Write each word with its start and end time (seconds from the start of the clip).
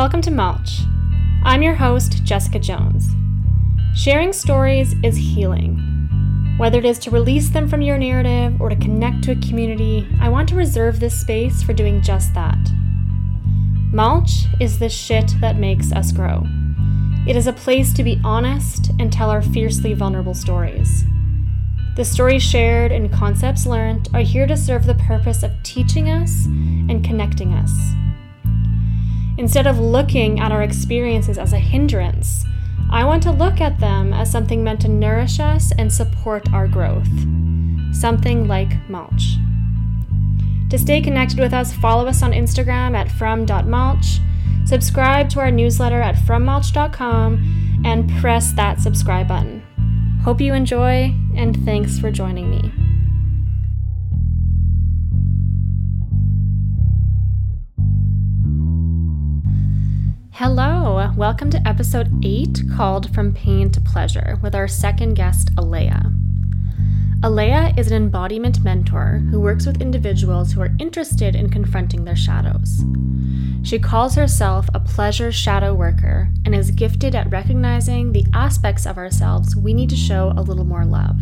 Welcome 0.00 0.22
to 0.22 0.30
Mulch. 0.30 0.86
I'm 1.42 1.60
your 1.60 1.74
host, 1.74 2.24
Jessica 2.24 2.58
Jones. 2.58 3.06
Sharing 3.94 4.32
stories 4.32 4.94
is 5.04 5.14
healing. 5.14 6.56
Whether 6.56 6.78
it 6.78 6.86
is 6.86 6.98
to 7.00 7.10
release 7.10 7.50
them 7.50 7.68
from 7.68 7.82
your 7.82 7.98
narrative 7.98 8.58
or 8.62 8.70
to 8.70 8.76
connect 8.76 9.24
to 9.24 9.32
a 9.32 9.46
community, 9.46 10.08
I 10.18 10.30
want 10.30 10.48
to 10.48 10.54
reserve 10.54 11.00
this 11.00 11.20
space 11.20 11.62
for 11.62 11.74
doing 11.74 12.00
just 12.00 12.32
that. 12.32 12.56
Mulch 13.92 14.46
is 14.58 14.78
the 14.78 14.88
shit 14.88 15.34
that 15.42 15.58
makes 15.58 15.92
us 15.92 16.12
grow. 16.12 16.46
It 17.28 17.36
is 17.36 17.46
a 17.46 17.52
place 17.52 17.92
to 17.92 18.02
be 18.02 18.22
honest 18.24 18.92
and 18.98 19.12
tell 19.12 19.28
our 19.28 19.42
fiercely 19.42 19.92
vulnerable 19.92 20.32
stories. 20.32 21.04
The 21.96 22.06
stories 22.06 22.42
shared 22.42 22.90
and 22.90 23.12
concepts 23.12 23.66
learned 23.66 24.08
are 24.14 24.22
here 24.22 24.46
to 24.46 24.56
serve 24.56 24.86
the 24.86 24.94
purpose 24.94 25.42
of 25.42 25.62
teaching 25.62 26.08
us 26.08 26.46
and 26.46 27.04
connecting 27.04 27.52
us. 27.52 27.70
Instead 29.40 29.66
of 29.66 29.80
looking 29.80 30.38
at 30.38 30.52
our 30.52 30.62
experiences 30.62 31.38
as 31.38 31.54
a 31.54 31.58
hindrance, 31.58 32.44
I 32.90 33.06
want 33.06 33.22
to 33.22 33.30
look 33.30 33.58
at 33.58 33.80
them 33.80 34.12
as 34.12 34.30
something 34.30 34.62
meant 34.62 34.82
to 34.82 34.88
nourish 34.88 35.40
us 35.40 35.72
and 35.78 35.90
support 35.90 36.52
our 36.52 36.68
growth. 36.68 37.08
Something 37.90 38.46
like 38.46 38.86
mulch. 38.90 39.36
To 40.68 40.78
stay 40.78 41.00
connected 41.00 41.38
with 41.38 41.54
us, 41.54 41.72
follow 41.72 42.06
us 42.06 42.22
on 42.22 42.32
Instagram 42.32 42.94
at 42.94 43.10
from.mulch, 43.10 44.20
subscribe 44.66 45.30
to 45.30 45.40
our 45.40 45.50
newsletter 45.50 46.02
at 46.02 46.16
frommulch.com, 46.16 47.82
and 47.86 48.10
press 48.20 48.52
that 48.52 48.78
subscribe 48.78 49.28
button. 49.28 49.62
Hope 50.22 50.42
you 50.42 50.52
enjoy, 50.52 51.14
and 51.34 51.64
thanks 51.64 51.98
for 51.98 52.10
joining 52.10 52.50
me. 52.50 52.79
Hello, 60.40 61.12
welcome 61.18 61.50
to 61.50 61.68
episode 61.68 62.10
8 62.24 62.62
called 62.74 63.14
From 63.14 63.30
Pain 63.30 63.70
to 63.72 63.80
Pleasure 63.82 64.38
with 64.42 64.54
our 64.54 64.66
second 64.66 65.12
guest, 65.12 65.50
Alea. 65.58 66.14
Alea 67.22 67.74
is 67.76 67.90
an 67.90 68.04
embodiment 68.04 68.64
mentor 68.64 69.20
who 69.30 69.38
works 69.38 69.66
with 69.66 69.82
individuals 69.82 70.50
who 70.50 70.62
are 70.62 70.74
interested 70.78 71.36
in 71.36 71.50
confronting 71.50 72.06
their 72.06 72.16
shadows. 72.16 72.82
She 73.62 73.78
calls 73.78 74.14
herself 74.14 74.66
a 74.72 74.80
pleasure 74.80 75.30
shadow 75.30 75.74
worker 75.74 76.30
and 76.46 76.54
is 76.54 76.70
gifted 76.70 77.14
at 77.14 77.30
recognizing 77.30 78.12
the 78.12 78.24
aspects 78.32 78.86
of 78.86 78.96
ourselves 78.96 79.54
we 79.54 79.74
need 79.74 79.90
to 79.90 79.94
show 79.94 80.32
a 80.38 80.42
little 80.42 80.64
more 80.64 80.86
love. 80.86 81.20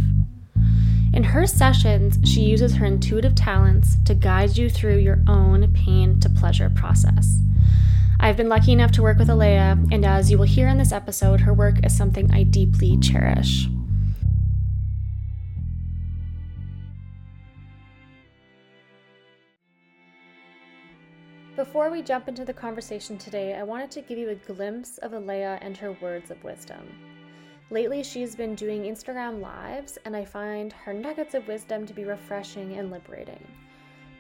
In 1.13 1.25
her 1.25 1.45
sessions, 1.45 2.19
she 2.23 2.43
uses 2.43 2.77
her 2.77 2.87
intuitive 2.87 3.35
talents 3.35 3.97
to 4.05 4.15
guide 4.15 4.57
you 4.57 4.71
through 4.71 4.99
your 4.99 5.25
own 5.27 5.73
pain 5.73 6.21
to 6.21 6.31
pleasure 6.31 6.71
process. 6.71 7.41
I've 8.21 8.37
been 8.37 8.49
lucky 8.49 8.73
enough 8.73 8.91
to 8.93 9.03
work 9.03 9.19
with 9.19 9.31
Alea, 9.31 9.79
and 9.93 10.05
as 10.05 10.29
you 10.29 10.39
will 10.39 10.45
hear 10.45 10.67
in 10.67 10.77
this 10.77 10.91
episode, 10.91 11.41
her 11.41 11.55
work 11.55 11.87
is 11.87 11.97
something 11.97 12.31
I 12.33 12.43
deeply 12.43 12.99
cherish. 12.99 13.69
Before 21.55 21.91
we 21.91 22.03
jump 22.03 22.29
into 22.29 22.45
the 22.45 22.53
conversation 22.53 23.19
today, 23.19 23.55
I 23.55 23.63
wanted 23.63 23.93
to 23.93 24.03
give 24.03 24.19
you 24.19 24.31
a 24.31 24.35
glimpse 24.35 24.99
of 24.99 25.13
Alea 25.13 25.59
and 25.63 25.77
her 25.77 25.93
words 25.93 26.33
of 26.33 26.43
wisdom. 26.43 26.89
Lately, 27.71 28.03
she's 28.03 28.35
been 28.35 28.57
doing 28.57 28.83
Instagram 28.83 29.41
lives, 29.41 29.97
and 30.05 30.17
I 30.17 30.25
find 30.25 30.73
her 30.73 30.93
nuggets 30.93 31.35
of 31.35 31.47
wisdom 31.47 31.87
to 31.87 31.95
be 31.95 32.05
refreshing 32.05 32.79
and 32.79 32.91
liberating. 32.91 33.47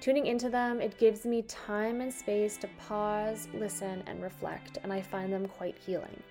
Tuning 0.00 0.26
into 0.26 0.48
them, 0.48 0.80
it 0.80 0.96
gives 0.96 1.26
me 1.26 1.42
time 1.42 2.00
and 2.00 2.14
space 2.14 2.56
to 2.58 2.68
pause, 2.78 3.48
listen, 3.52 4.02
and 4.06 4.22
reflect, 4.22 4.78
and 4.84 4.92
I 4.92 5.02
find 5.02 5.32
them 5.32 5.48
quite 5.48 5.76
healing. 5.76 6.22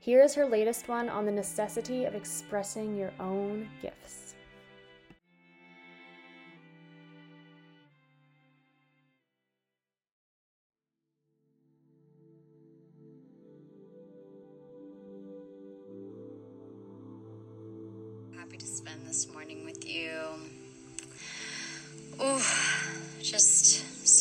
Here 0.00 0.20
is 0.20 0.34
her 0.34 0.44
latest 0.44 0.88
one 0.88 1.08
on 1.08 1.24
the 1.24 1.32
necessity 1.32 2.06
of 2.06 2.16
expressing 2.16 2.96
your 2.96 3.12
own 3.20 3.68
gifts. 3.80 4.23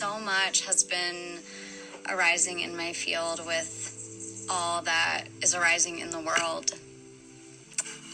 So 0.04 0.20
much 0.20 0.66
has 0.66 0.84
been 0.84 1.40
arising 2.10 2.60
in 2.60 2.76
my 2.76 2.92
field 2.92 3.40
with 3.46 4.46
all 4.50 4.82
that 4.82 5.24
is 5.42 5.56
arising 5.56 6.00
in 6.00 6.10
the 6.10 6.20
world. 6.20 6.74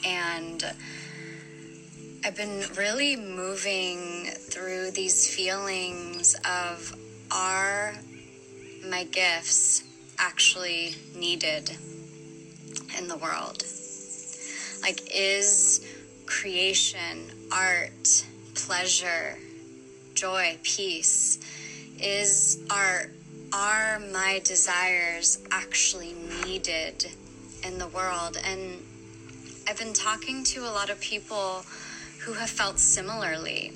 And 0.06 0.64
I've 2.24 2.36
been 2.38 2.64
really 2.78 3.16
moving 3.16 4.26
through 4.26 4.92
these 4.92 5.36
feelings 5.36 6.36
of 6.46 6.96
are 7.32 7.96
my 8.88 9.06
gifts 9.06 9.84
actually 10.20 10.94
needed 11.16 11.72
in 13.00 13.08
the 13.08 13.18
world? 13.18 13.64
Like, 14.84 15.02
is 15.12 15.84
creation, 16.28 17.32
art, 17.52 18.26
pleasure, 18.54 19.40
joy, 20.14 20.60
peace? 20.62 21.40
Is 22.02 22.60
are 22.70 23.10
are 23.52 24.00
my 24.00 24.42
desires 24.46 25.40
actually 25.52 26.14
needed 26.46 27.08
in 27.64 27.78
the 27.78 27.88
world? 27.88 28.38
And 28.42 28.82
I've 29.68 29.78
been 29.78 29.94
talking 29.94 30.46
to 30.46 30.62
a 30.62 30.72
lot 30.72 30.90
of 30.90 31.02
people 31.02 31.66
who 32.22 32.34
have 32.34 32.50
felt 32.50 32.80
similarly. 32.80 33.74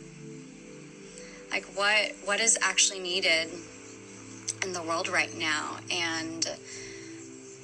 Like 1.51 1.65
what 1.75 2.13
what 2.23 2.39
is 2.39 2.57
actually 2.61 2.99
needed 2.99 3.49
in 4.63 4.71
the 4.71 4.81
world 4.81 5.09
right 5.09 5.37
now? 5.37 5.77
And 5.91 6.47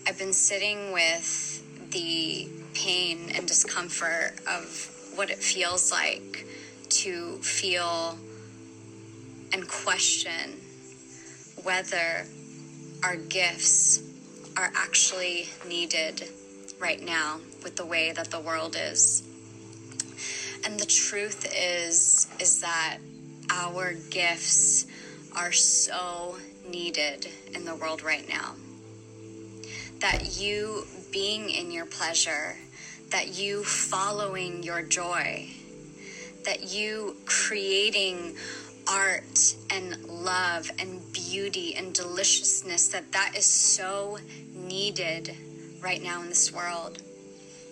I've 0.05 0.19
been 0.19 0.33
sitting 0.33 0.91
with 0.91 1.63
the 1.91 2.49
pain 2.73 3.31
and 3.33 3.47
discomfort 3.47 4.33
of 4.45 5.11
what 5.15 5.29
it 5.29 5.37
feels 5.37 5.89
like 5.89 6.45
to 6.89 7.37
feel 7.37 8.17
and 9.53 9.67
question 9.67 10.59
whether 11.63 12.25
our 13.03 13.15
gifts 13.15 14.01
are 14.57 14.71
actually 14.75 15.47
needed 15.67 16.29
right 16.79 17.01
now 17.01 17.39
with 17.63 17.75
the 17.75 17.85
way 17.85 18.11
that 18.11 18.31
the 18.31 18.39
world 18.39 18.75
is. 18.77 19.23
And 20.65 20.79
the 20.79 20.85
truth 20.85 21.45
is 21.55 22.27
is 22.39 22.61
that 22.61 22.97
our 23.49 23.93
gifts 24.09 24.85
are 25.35 25.51
so 25.51 26.37
needed 26.67 27.27
in 27.53 27.65
the 27.65 27.75
world 27.75 28.03
right 28.03 28.27
now. 28.27 28.55
That 29.99 30.39
you 30.39 30.85
being 31.11 31.49
in 31.49 31.71
your 31.71 31.85
pleasure, 31.85 32.55
that 33.11 33.29
you 33.29 33.63
following 33.63 34.63
your 34.63 34.81
joy, 34.81 35.49
that 36.45 36.71
you 36.71 37.17
creating 37.25 38.35
art 38.89 39.55
and 39.69 40.03
love 40.05 40.71
and 40.79 41.01
beauty 41.13 41.75
and 41.75 41.93
deliciousness 41.93 42.87
that 42.89 43.11
that 43.11 43.33
is 43.35 43.45
so 43.45 44.17
needed 44.53 45.35
right 45.81 46.01
now 46.01 46.21
in 46.21 46.29
this 46.29 46.51
world. 46.51 47.01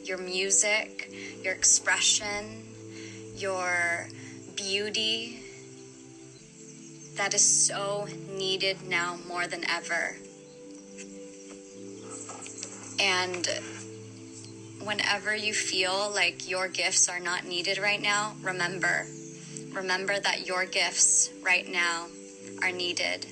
Your 0.04 0.18
music 0.18 1.12
your 1.44 1.54
expression 1.54 2.64
your 3.36 4.08
beauty 4.56 5.40
that 7.16 7.34
is 7.34 7.44
so 7.68 8.08
needed 8.36 8.78
now 8.88 9.18
more 9.28 9.48
than 9.48 9.63
ever. 9.70 10.16
And 13.00 13.48
whenever 14.84 15.36
you 15.36 15.54
feel 15.54 16.12
like 16.13 16.50
your 16.50 16.68
gifts 16.68 17.10
are 17.10 17.20
not 17.20 17.46
needed 17.46 17.78
right 17.78 18.02
now 18.02 18.36
remember 18.42 19.06
remember 19.74 20.19
that 20.19 20.48
your 20.48 20.66
gifts 20.66 21.31
right 21.44 21.68
now 21.68 22.08
are 22.62 22.72
needed. 22.72 23.25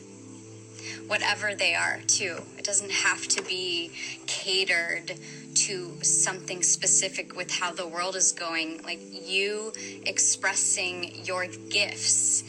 Whatever 1.08 1.56
they 1.56 1.76
are, 1.76 2.00
too. 2.08 2.42
It 2.58 2.64
doesn't 2.64 2.92
have 2.92 3.28
to 3.30 3.42
be 3.44 3.92
catered 4.28 5.14
to 5.56 6.04
something 6.04 6.62
specific 6.62 7.36
with 7.36 7.50
how 7.52 7.72
the 7.72 7.88
world 7.88 8.16
is 8.16 8.32
going. 8.32 8.82
Like 8.84 9.00
you 9.12 9.72
expressing 10.06 11.26
your 11.26 11.48
gifts 11.70 12.44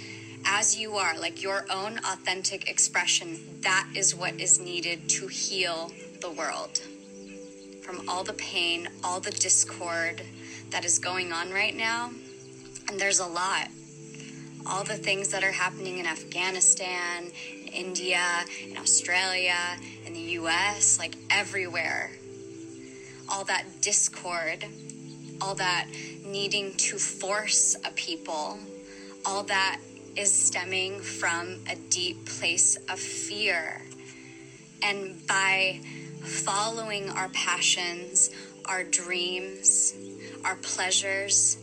as 0.44 0.79
you 0.79 0.97
are, 0.97 1.19
like 1.19 1.43
your 1.43 1.67
own 1.71 1.99
authentic 1.99 2.69
expression, 2.69 3.39
that 3.62 3.89
is 3.94 4.15
what 4.15 4.41
is 4.41 4.61
needed 4.61 5.09
to 5.11 5.27
heal 5.27 5.93
the 6.21 6.31
world 6.31 6.81
from 7.87 8.09
all 8.09 8.25
the 8.25 8.32
pain, 8.32 8.89
all 9.05 9.21
the 9.21 9.31
discord 9.31 10.21
that 10.71 10.85
is 10.85 10.99
going 10.99 11.32
on 11.32 11.53
right 11.53 11.77
now. 11.77 12.11
And 12.88 13.00
there's 13.00 13.21
a 13.21 13.27
lot 13.27 13.69
all 14.69 14.83
the 14.83 14.97
things 14.97 15.29
that 15.29 15.44
are 15.44 15.53
happening 15.53 15.99
in 15.99 16.06
Afghanistan, 16.06 17.31
in 17.62 17.69
India, 17.69 18.44
in 18.69 18.77
Australia, 18.77 19.56
in 20.05 20.12
the 20.12 20.21
US, 20.41 20.99
like 20.99 21.17
everywhere. 21.31 22.11
All 23.29 23.44
that 23.44 23.65
discord, 23.81 24.65
all 25.41 25.55
that 25.55 25.87
needing 26.25 26.75
to 26.77 26.99
force 26.99 27.77
a 27.85 27.91
people, 27.93 28.59
all 29.25 29.44
that 29.44 29.79
is 30.17 30.32
stemming 30.32 31.00
from 31.00 31.61
a 31.71 31.77
deep 31.91 32.27
place 32.27 32.77
of 32.89 32.99
fear. 32.99 33.82
And 34.82 35.25
by 35.27 35.81
following 36.23 37.11
our 37.11 37.29
passions, 37.29 38.31
our 38.65 38.82
dreams, 38.82 39.94
our 40.44 40.56
pleasures, 40.56 41.59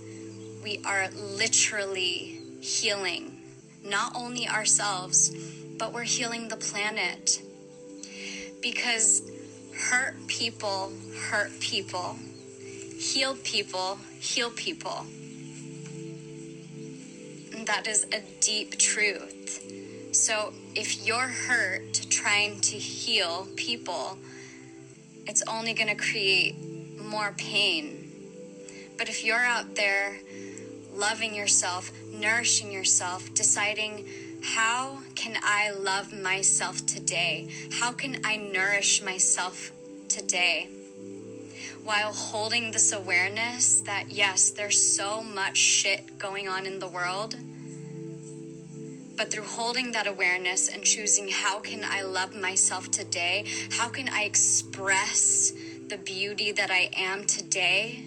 we 0.64 0.80
are 0.86 1.10
literally 1.12 2.40
healing 2.62 3.42
not 3.84 4.16
only 4.16 4.48
ourselves, 4.48 5.32
but 5.78 5.94
we're 5.94 6.04
healing 6.04 6.48
the 6.48 6.56
planet. 6.56 7.42
Because 8.62 9.22
hurt 9.76 10.16
people 10.28 10.94
hurt 11.30 11.52
people, 11.60 12.16
healed 12.98 13.44
people 13.44 13.98
heal 14.24 14.50
people. 14.52 15.06
And 17.54 17.68
that 17.68 17.88
is 17.88 18.06
a 18.14 18.22
deep 18.40 18.78
truth. 18.78 19.62
So 20.14 20.54
if 20.76 21.06
you're 21.06 21.28
hurt 21.28 22.06
trying 22.10 22.62
to 22.62 22.78
heal 22.78 23.48
people, 23.58 24.18
it's 25.28 25.44
only 25.48 25.74
going 25.74 25.90
to 25.90 26.02
create 26.02 26.56
more 27.02 27.34
pain. 27.38 28.12
But 28.98 29.10
if 29.10 29.26
you're 29.26 29.44
out 29.44 29.76
there 29.76 30.20
loving 30.96 31.34
yourself, 31.36 31.92
nourishing 32.12 32.72
yourself, 32.72 33.34
deciding 33.34 34.08
how 34.44 35.00
can 35.16 35.38
I 35.42 35.72
love 35.72 36.14
myself 36.14 36.86
today? 36.86 37.48
How 37.72 37.92
can 37.92 38.20
I 38.26 38.36
nourish 38.36 39.02
myself 39.02 39.72
today? 40.10 40.68
While 41.84 42.14
holding 42.14 42.72
this 42.72 42.94
awareness 42.94 43.82
that 43.82 44.10
yes, 44.10 44.52
there's 44.52 44.82
so 44.82 45.22
much 45.22 45.58
shit 45.58 46.18
going 46.18 46.48
on 46.48 46.66
in 46.66 46.80
the 46.80 46.88
world. 46.88 47.36
But 49.16 49.32
through 49.32 49.44
holding 49.44 49.92
that 49.92 50.08
awareness 50.08 50.70
and 50.70 50.84
choosing 50.84 51.28
how 51.28 51.60
can 51.60 51.84
I 51.84 52.02
love 52.02 52.36
myself 52.36 52.90
today? 52.90 53.46
How 53.72 53.90
can 53.90 54.10
I 54.10 54.24
express 54.24 55.54
the 55.88 55.98
beauty 55.98 56.52
that 56.52 56.72
I 56.72 56.90
am 56.96 57.26
today? 57.26 58.04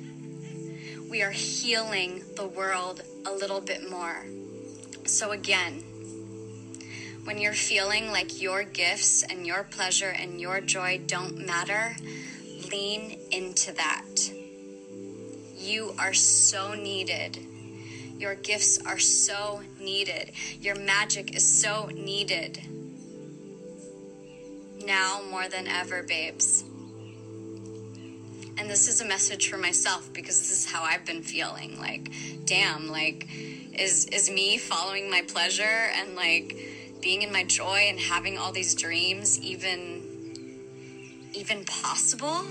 We 1.08 1.23
are 1.23 1.31
healing 1.31 2.25
the 2.35 2.49
world 2.49 3.03
a 3.25 3.32
little 3.32 3.61
bit 3.61 3.88
more. 3.88 4.26
So, 5.05 5.31
again, 5.31 5.85
when 7.25 7.38
you're 7.38 7.53
feeling 7.53 8.11
like 8.11 8.43
your 8.43 8.64
gifts 8.64 9.23
and 9.23 9.47
your 9.47 9.62
pleasure 9.62 10.11
and 10.11 10.41
your 10.41 10.61
joy 10.61 11.00
don't 11.06 11.47
matter, 11.47 11.94
lean 12.73 13.20
into 13.31 13.73
that. 13.75 14.32
You 15.56 15.94
are 15.97 16.12
so 16.12 16.75
needed. 16.75 17.38
Your 18.19 18.35
gifts 18.35 18.79
are 18.85 18.99
so 18.99 19.62
needed. 19.79 20.32
Your 20.61 20.75
magic 20.75 21.37
is 21.37 21.47
so 21.47 21.87
needed. 21.94 22.61
Now 24.85 25.23
more 25.31 25.49
than 25.49 25.69
ever, 25.69 26.02
babes. 26.02 26.64
And 28.58 28.70
this 28.70 28.88
is 28.88 29.00
a 29.00 29.05
message 29.05 29.49
for 29.50 29.58
myself 29.58 30.11
because 30.12 30.38
this 30.38 30.50
is 30.50 30.67
how 30.70 30.82
I've 30.82 31.05
been 31.05 31.23
feeling. 31.23 31.79
Like, 31.79 32.11
damn, 32.47 32.88
like, 32.88 33.29
is 33.79 34.06
is 34.06 34.31
me 34.31 34.56
following 34.56 35.11
my 35.11 35.23
pleasure 35.23 35.91
and 35.94 36.14
like 36.14 36.56
being 37.03 37.23
in 37.23 37.31
my 37.31 37.44
joy 37.44 37.87
and 37.88 38.00
having 38.00 38.38
all 38.38 38.53
these 38.53 38.75
dreams 38.75 39.38
even 39.41 40.03
even 41.35 41.64
possible? 41.67 42.47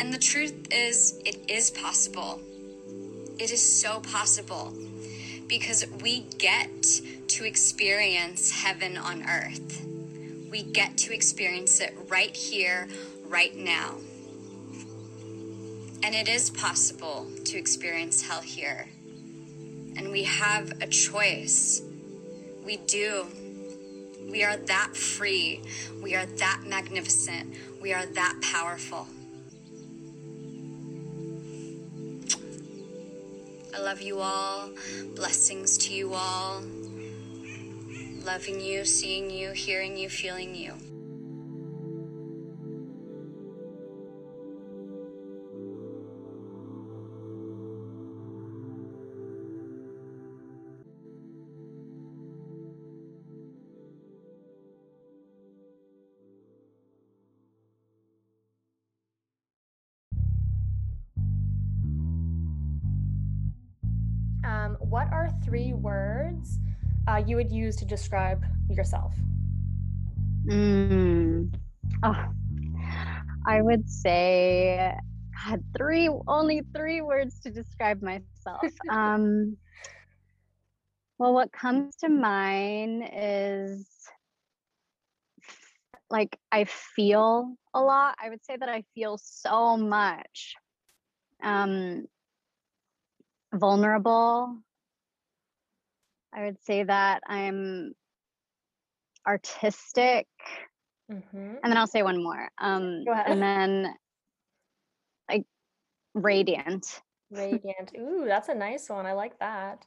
And 0.00 0.12
the 0.12 0.18
truth 0.18 0.68
is, 0.70 1.20
it 1.24 1.38
is 1.48 1.70
possible. 1.70 2.40
It 3.38 3.50
is 3.50 3.62
so 3.62 4.00
possible 4.00 4.72
because 5.46 5.86
we 6.02 6.20
get 6.38 6.68
to 7.28 7.44
experience 7.44 8.50
heaven 8.50 8.96
on 8.96 9.22
earth. 9.28 9.86
We 10.50 10.62
get 10.62 10.98
to 10.98 11.14
experience 11.14 11.80
it 11.80 11.96
right 12.08 12.36
here, 12.36 12.88
right 13.26 13.56
now. 13.56 13.96
And 16.04 16.14
it 16.14 16.28
is 16.28 16.50
possible 16.50 17.28
to 17.44 17.56
experience 17.56 18.22
hell 18.22 18.40
here. 18.40 18.86
And 19.96 20.10
we 20.10 20.24
have 20.24 20.72
a 20.82 20.86
choice. 20.86 21.80
We 22.64 22.78
do. 22.78 23.26
We 24.28 24.42
are 24.42 24.56
that 24.56 24.96
free. 24.96 25.62
We 26.02 26.14
are 26.16 26.26
that 26.26 26.62
magnificent. 26.66 27.54
We 27.80 27.92
are 27.92 28.06
that 28.06 28.34
powerful. 28.42 29.06
I 33.74 33.80
love 33.80 34.02
you 34.02 34.20
all. 34.20 34.70
Blessings 35.14 35.78
to 35.78 35.94
you 35.94 36.14
all. 36.14 36.62
Loving 38.24 38.60
you, 38.60 38.84
seeing 38.84 39.30
you, 39.30 39.52
hearing 39.52 39.96
you, 39.96 40.08
feeling 40.08 40.54
you. 40.54 40.74
Three 65.52 65.74
words 65.74 66.58
uh, 67.06 67.22
you 67.26 67.36
would 67.36 67.52
use 67.52 67.76
to 67.76 67.84
describe 67.84 68.42
yourself? 68.70 69.12
Mm. 70.48 71.52
Oh, 72.02 72.24
I 73.46 73.60
would 73.60 73.86
say, 73.86 74.94
God, 75.44 75.62
three, 75.76 76.08
only 76.26 76.62
three 76.74 77.02
words 77.02 77.38
to 77.40 77.50
describe 77.50 78.00
myself. 78.00 78.62
um, 78.90 79.58
well, 81.18 81.34
what 81.34 81.52
comes 81.52 81.96
to 81.96 82.08
mind 82.08 83.10
is 83.12 83.86
like 86.08 86.34
I 86.50 86.64
feel 86.64 87.56
a 87.74 87.80
lot. 87.82 88.14
I 88.18 88.30
would 88.30 88.42
say 88.42 88.56
that 88.56 88.70
I 88.70 88.84
feel 88.94 89.18
so 89.22 89.76
much. 89.76 90.54
Um, 91.42 92.06
vulnerable. 93.52 94.62
I 96.34 96.44
would 96.44 96.62
say 96.64 96.82
that 96.84 97.22
I'm 97.26 97.92
artistic. 99.26 100.26
Mm-hmm. 101.10 101.54
And 101.62 101.64
then 101.64 101.76
I'll 101.76 101.86
say 101.86 102.02
one 102.02 102.22
more. 102.22 102.48
Um, 102.58 103.04
and 103.26 103.42
then 103.42 103.94
like 105.28 105.44
radiant. 106.14 107.00
Radiant. 107.30 107.92
Ooh, 107.98 108.24
that's 108.26 108.48
a 108.48 108.54
nice 108.54 108.88
one. 108.88 109.06
I 109.06 109.12
like 109.12 109.38
that. 109.40 109.84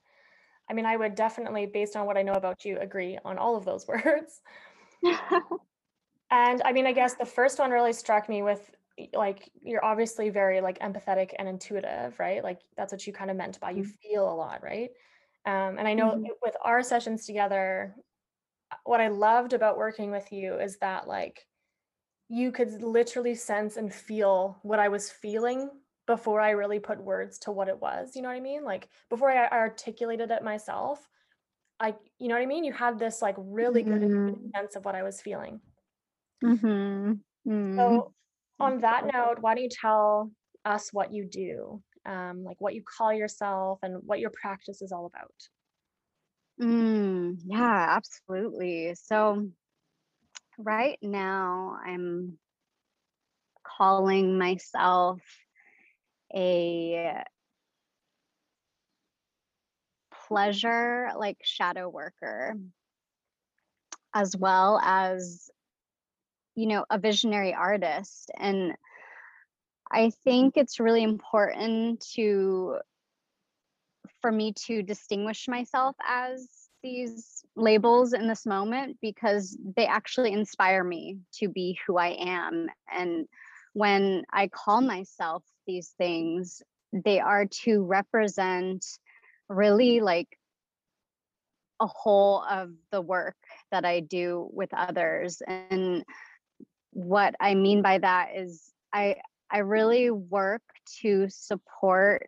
I 0.69 0.73
mean, 0.73 0.85
I 0.85 0.97
would 0.97 1.15
definitely, 1.15 1.67
based 1.67 1.95
on 1.95 2.05
what 2.05 2.17
I 2.17 2.23
know 2.23 2.33
about 2.33 2.65
you, 2.65 2.79
agree 2.79 3.19
on 3.23 3.37
all 3.37 3.55
of 3.55 3.65
those 3.65 3.87
words. 3.87 4.41
and 6.31 6.61
I 6.63 6.71
mean, 6.71 6.87
I 6.87 6.91
guess 6.91 7.15
the 7.15 7.25
first 7.25 7.59
one 7.59 7.71
really 7.71 7.93
struck 7.93 8.29
me 8.29 8.43
with 8.43 8.71
like 9.13 9.49
you're 9.61 9.83
obviously 9.83 10.29
very 10.29 10.61
like 10.61 10.79
empathetic 10.79 11.31
and 11.37 11.49
intuitive 11.49 12.17
right 12.17 12.43
like 12.43 12.59
that's 12.77 12.93
what 12.93 13.05
you 13.05 13.11
kind 13.11 13.29
of 13.29 13.35
meant 13.35 13.59
by 13.59 13.71
you 13.71 13.83
mm-hmm. 13.83 14.09
feel 14.09 14.31
a 14.31 14.33
lot 14.33 14.63
right 14.63 14.91
um, 15.45 15.77
and 15.77 15.87
i 15.87 15.93
know 15.93 16.11
mm-hmm. 16.11 16.23
with 16.41 16.55
our 16.63 16.81
sessions 16.83 17.25
together 17.25 17.95
what 18.83 19.01
i 19.01 19.07
loved 19.07 19.53
about 19.53 19.77
working 19.77 20.11
with 20.11 20.31
you 20.31 20.55
is 20.59 20.77
that 20.77 21.07
like 21.07 21.45
you 22.29 22.51
could 22.51 22.81
literally 22.81 23.35
sense 23.35 23.77
and 23.77 23.93
feel 23.93 24.57
what 24.63 24.79
i 24.79 24.87
was 24.87 25.11
feeling 25.11 25.69
before 26.07 26.41
i 26.41 26.51
really 26.51 26.79
put 26.79 27.01
words 27.01 27.39
to 27.39 27.51
what 27.51 27.67
it 27.67 27.79
was 27.79 28.15
you 28.15 28.21
know 28.21 28.27
what 28.27 28.37
i 28.37 28.41
mean 28.41 28.63
like 28.63 28.87
before 29.09 29.31
i 29.31 29.47
articulated 29.47 30.31
it 30.31 30.43
myself 30.43 31.07
i 31.79 31.93
you 32.19 32.27
know 32.27 32.35
what 32.35 32.41
i 32.41 32.45
mean 32.45 32.63
you 32.63 32.73
had 32.73 32.97
this 32.97 33.21
like 33.21 33.35
really 33.37 33.83
good 33.83 34.01
mm-hmm. 34.01 34.47
sense 34.55 34.75
of 34.75 34.85
what 34.85 34.95
i 34.95 35.03
was 35.03 35.21
feeling 35.21 35.59
mm-hmm. 36.43 37.13
Mm-hmm. 37.47 37.77
so 37.77 38.13
on 38.59 38.81
that 38.81 39.05
note, 39.11 39.37
why 39.39 39.55
don't 39.55 39.63
you 39.63 39.69
tell 39.69 40.31
us 40.63 40.89
what 40.93 41.13
you 41.13 41.25
do, 41.25 41.81
um, 42.05 42.43
like 42.43 42.57
what 42.59 42.75
you 42.75 42.83
call 42.83 43.13
yourself 43.13 43.79
and 43.83 44.01
what 44.05 44.19
your 44.19 44.31
practice 44.31 44.81
is 44.81 44.91
all 44.91 45.05
about? 45.05 45.33
Mm, 46.61 47.39
yeah, 47.45 47.95
absolutely. 47.95 48.95
So, 48.95 49.49
right 50.57 50.97
now, 51.01 51.77
I'm 51.85 52.37
calling 53.63 54.37
myself 54.37 55.19
a 56.33 57.23
pleasure 60.27 61.09
like 61.17 61.37
shadow 61.43 61.89
worker. 61.89 62.55
as 64.15 64.35
well 64.35 64.79
as 64.81 65.49
you 66.55 66.67
know 66.67 66.85
a 66.89 66.97
visionary 66.97 67.53
artist 67.53 68.31
and 68.39 68.73
i 69.91 70.09
think 70.23 70.57
it's 70.57 70.79
really 70.79 71.03
important 71.03 71.99
to 72.13 72.77
for 74.21 74.31
me 74.31 74.53
to 74.53 74.81
distinguish 74.81 75.47
myself 75.47 75.95
as 76.07 76.65
these 76.85 77.43
labels 77.55 78.13
in 78.13 78.27
this 78.27 78.45
moment 78.45 78.97
because 79.01 79.57
they 79.75 79.87
actually 79.87 80.31
inspire 80.31 80.83
me 80.83 81.17
to 81.33 81.47
be 81.47 81.79
who 81.85 81.97
I 81.97 82.15
am. 82.19 82.67
And 82.91 83.27
when 83.73 84.23
I 84.31 84.47
call 84.47 84.81
myself 84.81 85.43
these 85.65 85.95
things, 85.97 86.61
they 86.93 87.19
are 87.19 87.47
to 87.63 87.83
represent 87.83 88.85
really 89.49 89.99
like 89.99 90.37
a 91.79 91.87
whole 91.87 92.43
of 92.43 92.69
the 92.91 93.01
work 93.01 93.35
that 93.71 93.83
I 93.83 93.99
do 93.99 94.47
with 94.53 94.71
others. 94.73 95.41
And 95.47 96.03
what 96.91 97.33
I 97.39 97.55
mean 97.55 97.81
by 97.81 97.97
that 97.97 98.29
is 98.35 98.71
I 98.93 99.15
I 99.51 99.59
really 99.59 100.09
work 100.09 100.61
to 101.01 101.27
support 101.29 102.27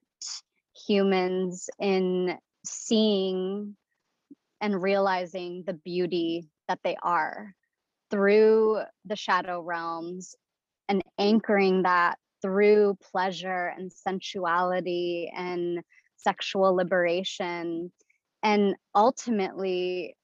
humans 0.88 1.69
in 1.79 2.38
seeing 2.65 3.75
and 4.62 4.81
realizing 4.81 5.63
the 5.65 5.74
beauty 5.74 6.50
that 6.67 6.79
they 6.83 6.97
are 7.01 7.53
through 8.12 8.81
the 9.05 9.15
shadow 9.15 9.62
realms 9.62 10.36
and 10.89 11.01
anchoring 11.17 11.83
that 11.83 12.17
through 12.41 12.97
pleasure 13.12 13.74
and 13.77 13.91
sensuality 13.91 15.31
and 15.36 15.81
sexual 16.17 16.75
liberation 16.75 17.91
and 18.43 18.75
ultimately 18.95 20.15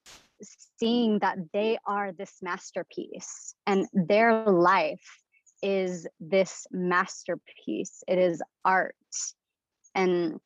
seeing 0.79 1.19
that 1.19 1.37
they 1.53 1.77
are 1.85 2.11
this 2.11 2.37
masterpiece 2.41 3.55
and 3.65 3.87
their 3.93 4.45
life 4.45 5.22
is 5.63 6.05
this 6.19 6.67
masterpiece. 6.71 8.03
It 8.07 8.19
is 8.19 8.43
art. 8.63 8.95
And 9.95 10.39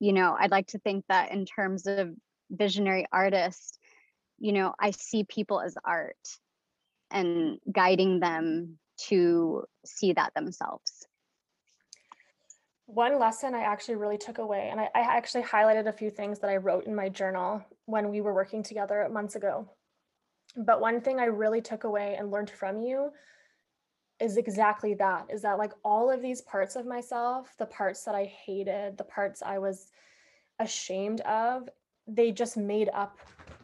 you 0.00 0.14
know 0.14 0.34
i'd 0.40 0.50
like 0.50 0.66
to 0.66 0.78
think 0.78 1.04
that 1.08 1.30
in 1.30 1.44
terms 1.44 1.86
of 1.86 2.08
visionary 2.50 3.06
artists, 3.12 3.78
you 4.38 4.52
know 4.52 4.74
i 4.80 4.90
see 4.90 5.22
people 5.24 5.60
as 5.60 5.76
art 5.84 6.16
and 7.12 7.58
guiding 7.70 8.20
them 8.20 8.78
to 8.96 9.64
see 9.84 10.12
that 10.12 10.32
themselves. 10.34 11.06
One 12.86 13.18
lesson 13.18 13.54
i 13.54 13.60
actually 13.60 13.96
really 13.96 14.18
took 14.18 14.38
away 14.38 14.68
and 14.70 14.80
I, 14.80 14.88
I, 14.94 15.00
actually 15.16 15.44
highlighted 15.44 15.86
a 15.86 15.92
few 15.92 16.10
things 16.10 16.40
that 16.40 16.50
i 16.50 16.56
wrote 16.56 16.86
in 16.86 16.94
my 16.94 17.08
journal 17.08 17.64
when 17.86 18.10
we 18.10 18.20
were 18.20 18.34
working 18.34 18.62
together 18.62 19.06
months 19.12 19.36
ago. 19.36 19.68
But 20.56 20.80
one 20.80 21.00
thing 21.00 21.20
i 21.20 21.26
really 21.26 21.60
took 21.60 21.84
away 21.84 22.16
and 22.18 22.30
learned 22.30 22.50
from 22.50 22.80
you 22.80 23.10
is 24.20 24.36
exactly 24.36 24.94
that 24.94 25.26
is 25.30 25.42
that 25.42 25.58
like 25.58 25.72
all 25.84 26.10
of 26.10 26.20
these 26.22 26.40
parts 26.42 26.76
of 26.76 26.86
myself 26.86 27.54
the 27.58 27.66
parts 27.66 28.04
that 28.04 28.14
i 28.14 28.24
hated 28.24 28.96
the 28.98 29.04
parts 29.04 29.42
i 29.44 29.58
was 29.58 29.90
ashamed 30.58 31.20
of 31.22 31.68
they 32.06 32.30
just 32.30 32.56
made 32.56 32.90
up 32.92 33.18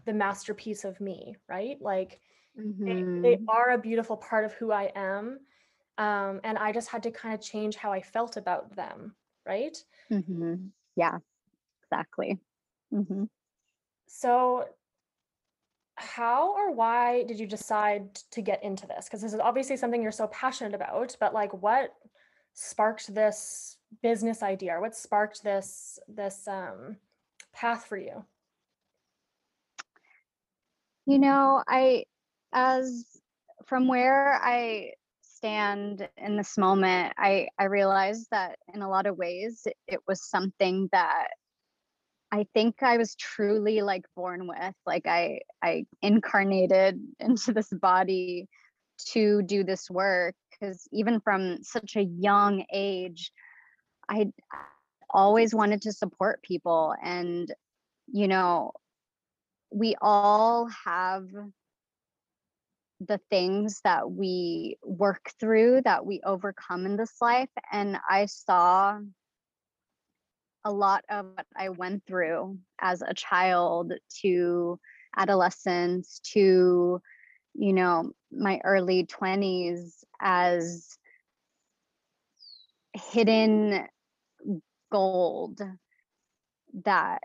the 0.04 0.12
masterpiece 0.12 0.84
of 0.84 1.00
me 1.00 1.36
right 1.48 1.80
like 1.80 2.20
mm-hmm. 2.58 2.84
they, 2.84 2.94
they, 3.28 3.36
mm-hmm. 3.36 3.48
are 3.48 3.70
a 3.72 3.78
beautiful 3.78 4.16
part 4.16 4.44
of 4.44 4.52
who 4.54 4.72
i 4.72 4.90
am 4.94 5.38
um, 5.98 6.40
and 6.44 6.58
i 6.58 6.72
just 6.72 6.88
had 6.88 7.02
to 7.02 7.10
kind 7.10 7.34
of 7.34 7.40
change 7.40 7.76
how 7.76 7.92
i 7.92 8.00
felt 8.00 8.36
about 8.36 8.74
them 8.74 9.14
right 9.46 9.82
mm-hmm. 10.10 10.54
yeah 10.96 11.18
exactly 11.82 12.38
mm-hmm. 12.92 13.24
so 14.06 14.64
how 15.96 16.52
or 16.54 16.72
why 16.72 17.24
did 17.24 17.40
you 17.40 17.46
decide 17.46 18.14
to 18.30 18.42
get 18.42 18.62
into 18.62 18.86
this? 18.86 19.06
Because 19.06 19.22
this 19.22 19.32
is 19.32 19.40
obviously 19.40 19.76
something 19.76 20.02
you're 20.02 20.12
so 20.12 20.28
passionate 20.28 20.74
about, 20.74 21.16
but 21.18 21.34
like 21.34 21.52
what 21.62 21.94
sparked 22.52 23.14
this 23.14 23.76
business 24.02 24.42
idea? 24.42 24.78
What 24.80 24.94
sparked 24.94 25.42
this 25.42 25.98
this 26.08 26.46
um, 26.46 26.96
path 27.54 27.86
for 27.86 27.96
you? 27.96 28.24
You 31.06 31.18
know, 31.18 31.62
I 31.66 32.04
as 32.52 33.04
from 33.66 33.88
where 33.88 34.34
I 34.42 34.92
stand 35.22 36.08
in 36.16 36.36
this 36.36 36.58
moment, 36.58 37.14
I 37.16 37.48
I 37.58 37.64
realized 37.64 38.28
that 38.32 38.58
in 38.74 38.82
a 38.82 38.88
lot 38.88 39.06
of 39.06 39.16
ways 39.16 39.66
it 39.86 40.00
was 40.06 40.28
something 40.28 40.88
that 40.92 41.28
I 42.32 42.46
think 42.54 42.82
I 42.82 42.96
was 42.98 43.14
truly 43.14 43.82
like 43.82 44.04
born 44.16 44.46
with. 44.46 44.74
Like 44.84 45.06
I 45.06 45.40
I 45.62 45.86
incarnated 46.02 47.00
into 47.20 47.52
this 47.52 47.70
body 47.70 48.48
to 49.12 49.42
do 49.42 49.62
this 49.62 49.90
work 49.90 50.34
because 50.50 50.88
even 50.92 51.20
from 51.20 51.62
such 51.62 51.96
a 51.96 52.02
young 52.02 52.64
age, 52.72 53.30
I 54.08 54.32
always 55.10 55.54
wanted 55.54 55.82
to 55.82 55.92
support 55.92 56.42
people 56.42 56.94
and 57.02 57.52
you 58.08 58.28
know, 58.28 58.72
we 59.70 59.96
all 60.00 60.68
have 60.84 61.26
the 63.00 63.20
things 63.30 63.80
that 63.84 64.10
we 64.10 64.78
work 64.82 65.30
through 65.38 65.82
that 65.84 66.06
we 66.06 66.20
overcome 66.24 66.86
in 66.86 66.96
this 66.96 67.14
life 67.20 67.50
and 67.70 67.98
I 68.08 68.26
saw 68.26 68.98
a 70.66 70.72
lot 70.72 71.04
of 71.08 71.26
what 71.36 71.46
I 71.56 71.68
went 71.68 72.04
through 72.08 72.58
as 72.80 73.00
a 73.00 73.14
child 73.14 73.92
to 74.22 74.80
adolescence 75.16 76.20
to, 76.32 77.00
you 77.54 77.72
know, 77.72 78.10
my 78.32 78.60
early 78.64 79.06
20s 79.06 80.02
as 80.20 80.98
hidden 82.92 83.86
gold 84.90 85.60
that 86.84 87.22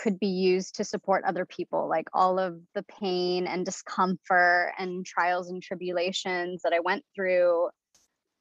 could 0.00 0.20
be 0.20 0.28
used 0.28 0.76
to 0.76 0.84
support 0.84 1.24
other 1.24 1.46
people 1.46 1.88
like 1.88 2.08
all 2.12 2.38
of 2.38 2.60
the 2.74 2.84
pain 2.84 3.46
and 3.46 3.64
discomfort 3.64 4.72
and 4.78 5.06
trials 5.06 5.48
and 5.48 5.62
tribulations 5.62 6.62
that 6.62 6.72
i 6.72 6.80
went 6.80 7.04
through 7.14 7.68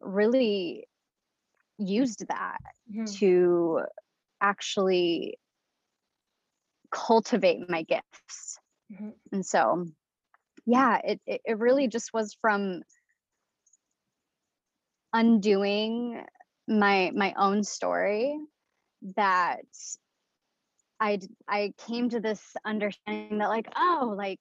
really 0.01 0.87
used 1.77 2.25
that 2.27 2.57
mm-hmm. 2.91 3.05
to 3.05 3.81
actually 4.43 5.39
cultivate 6.91 7.67
my 7.69 7.81
gifts. 7.81 8.59
Mm-hmm. 8.91 9.09
And 9.31 9.45
so, 9.45 9.87
yeah, 10.65 10.99
it, 11.03 11.21
it, 11.25 11.41
it 11.45 11.57
really 11.57 11.87
just 11.87 12.13
was 12.13 12.35
from 12.39 12.81
undoing 15.13 16.23
my 16.67 17.11
my 17.13 17.33
own 17.37 17.63
story 17.63 18.37
that 19.15 19.61
I 20.99 21.19
I 21.47 21.73
came 21.85 22.09
to 22.09 22.19
this 22.19 22.41
understanding 22.65 23.39
that 23.39 23.49
like 23.49 23.67
oh 23.75 24.15
like 24.17 24.39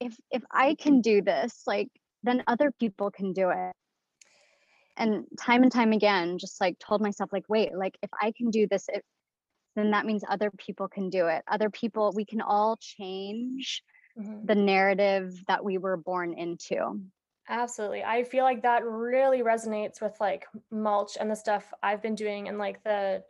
if 0.00 0.14
if 0.30 0.42
I 0.50 0.74
can 0.74 1.00
do 1.00 1.22
this 1.22 1.62
like 1.66 1.88
then 2.22 2.42
other 2.46 2.72
people 2.78 3.10
can 3.10 3.32
do 3.32 3.50
it 3.50 3.72
and 4.96 5.24
time 5.38 5.62
and 5.62 5.72
time 5.72 5.92
again 5.92 6.38
just 6.38 6.60
like 6.60 6.78
told 6.78 7.00
myself 7.00 7.32
like 7.32 7.48
wait 7.48 7.74
like 7.74 7.96
if 8.02 8.10
I 8.20 8.32
can 8.36 8.50
do 8.50 8.66
this 8.70 8.88
then 9.76 9.90
that 9.92 10.06
means 10.06 10.24
other 10.28 10.50
people 10.50 10.88
can 10.88 11.10
do 11.10 11.26
it. 11.26 11.42
Other 11.48 11.70
people, 11.70 12.12
we 12.14 12.24
can 12.24 12.40
all 12.40 12.76
change 12.76 13.82
mm-hmm. 14.18 14.44
the 14.44 14.54
narrative 14.54 15.42
that 15.46 15.64
we 15.64 15.78
were 15.78 15.96
born 15.96 16.34
into. 16.34 17.00
Absolutely. 17.48 18.04
I 18.04 18.22
feel 18.22 18.44
like 18.44 18.62
that 18.62 18.84
really 18.84 19.42
resonates 19.42 20.00
with 20.00 20.14
like 20.20 20.46
mulch 20.70 21.16
and 21.18 21.30
the 21.30 21.34
stuff 21.34 21.72
I've 21.82 22.02
been 22.02 22.14
doing 22.14 22.48
and 22.48 22.58
like 22.58 22.82
the 22.84 23.24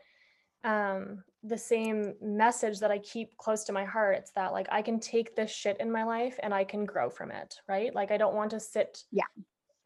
um 0.62 1.24
the 1.42 1.56
same 1.56 2.12
message 2.20 2.80
that 2.80 2.90
I 2.90 2.98
keep 2.98 3.34
close 3.38 3.64
to 3.64 3.72
my 3.72 3.86
heart. 3.86 4.18
It's 4.18 4.32
that 4.32 4.52
like 4.52 4.66
I 4.70 4.82
can 4.82 5.00
take 5.00 5.34
this 5.34 5.50
shit 5.50 5.78
in 5.80 5.90
my 5.90 6.04
life 6.04 6.38
and 6.42 6.52
I 6.52 6.64
can 6.64 6.84
grow 6.84 7.08
from 7.08 7.30
it, 7.30 7.56
right? 7.66 7.94
Like 7.94 8.10
I 8.10 8.18
don't 8.18 8.34
want 8.34 8.50
to 8.50 8.60
sit 8.60 9.02
yeah 9.10 9.24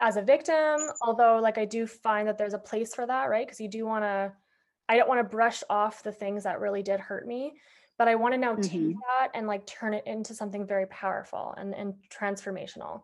as 0.00 0.16
a 0.16 0.22
victim, 0.22 0.80
although 1.00 1.38
like 1.40 1.56
I 1.56 1.64
do 1.64 1.86
find 1.86 2.26
that 2.26 2.36
there's 2.36 2.54
a 2.54 2.58
place 2.58 2.92
for 2.92 3.06
that, 3.06 3.26
right? 3.30 3.46
Because 3.46 3.60
you 3.60 3.68
do 3.68 3.86
want 3.86 4.02
to 4.02 4.32
I 4.88 4.96
don't 4.96 5.08
want 5.08 5.20
to 5.20 5.36
brush 5.36 5.62
off 5.70 6.02
the 6.02 6.12
things 6.12 6.44
that 6.44 6.60
really 6.60 6.82
did 6.82 7.00
hurt 7.00 7.26
me, 7.26 7.54
but 7.98 8.08
I 8.08 8.14
want 8.16 8.34
to 8.34 8.38
now 8.38 8.52
mm-hmm. 8.52 8.62
take 8.62 8.96
that 8.96 9.30
and 9.34 9.46
like 9.46 9.66
turn 9.66 9.94
it 9.94 10.06
into 10.06 10.34
something 10.34 10.66
very 10.66 10.86
powerful 10.86 11.54
and, 11.56 11.74
and 11.74 11.94
transformational. 12.10 13.02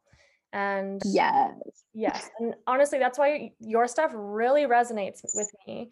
And 0.52 1.00
yes, 1.04 1.54
yes. 1.94 2.28
And 2.38 2.54
honestly, 2.66 2.98
that's 2.98 3.18
why 3.18 3.52
your 3.60 3.86
stuff 3.86 4.10
really 4.14 4.64
resonates 4.64 5.20
with 5.34 5.50
me. 5.66 5.90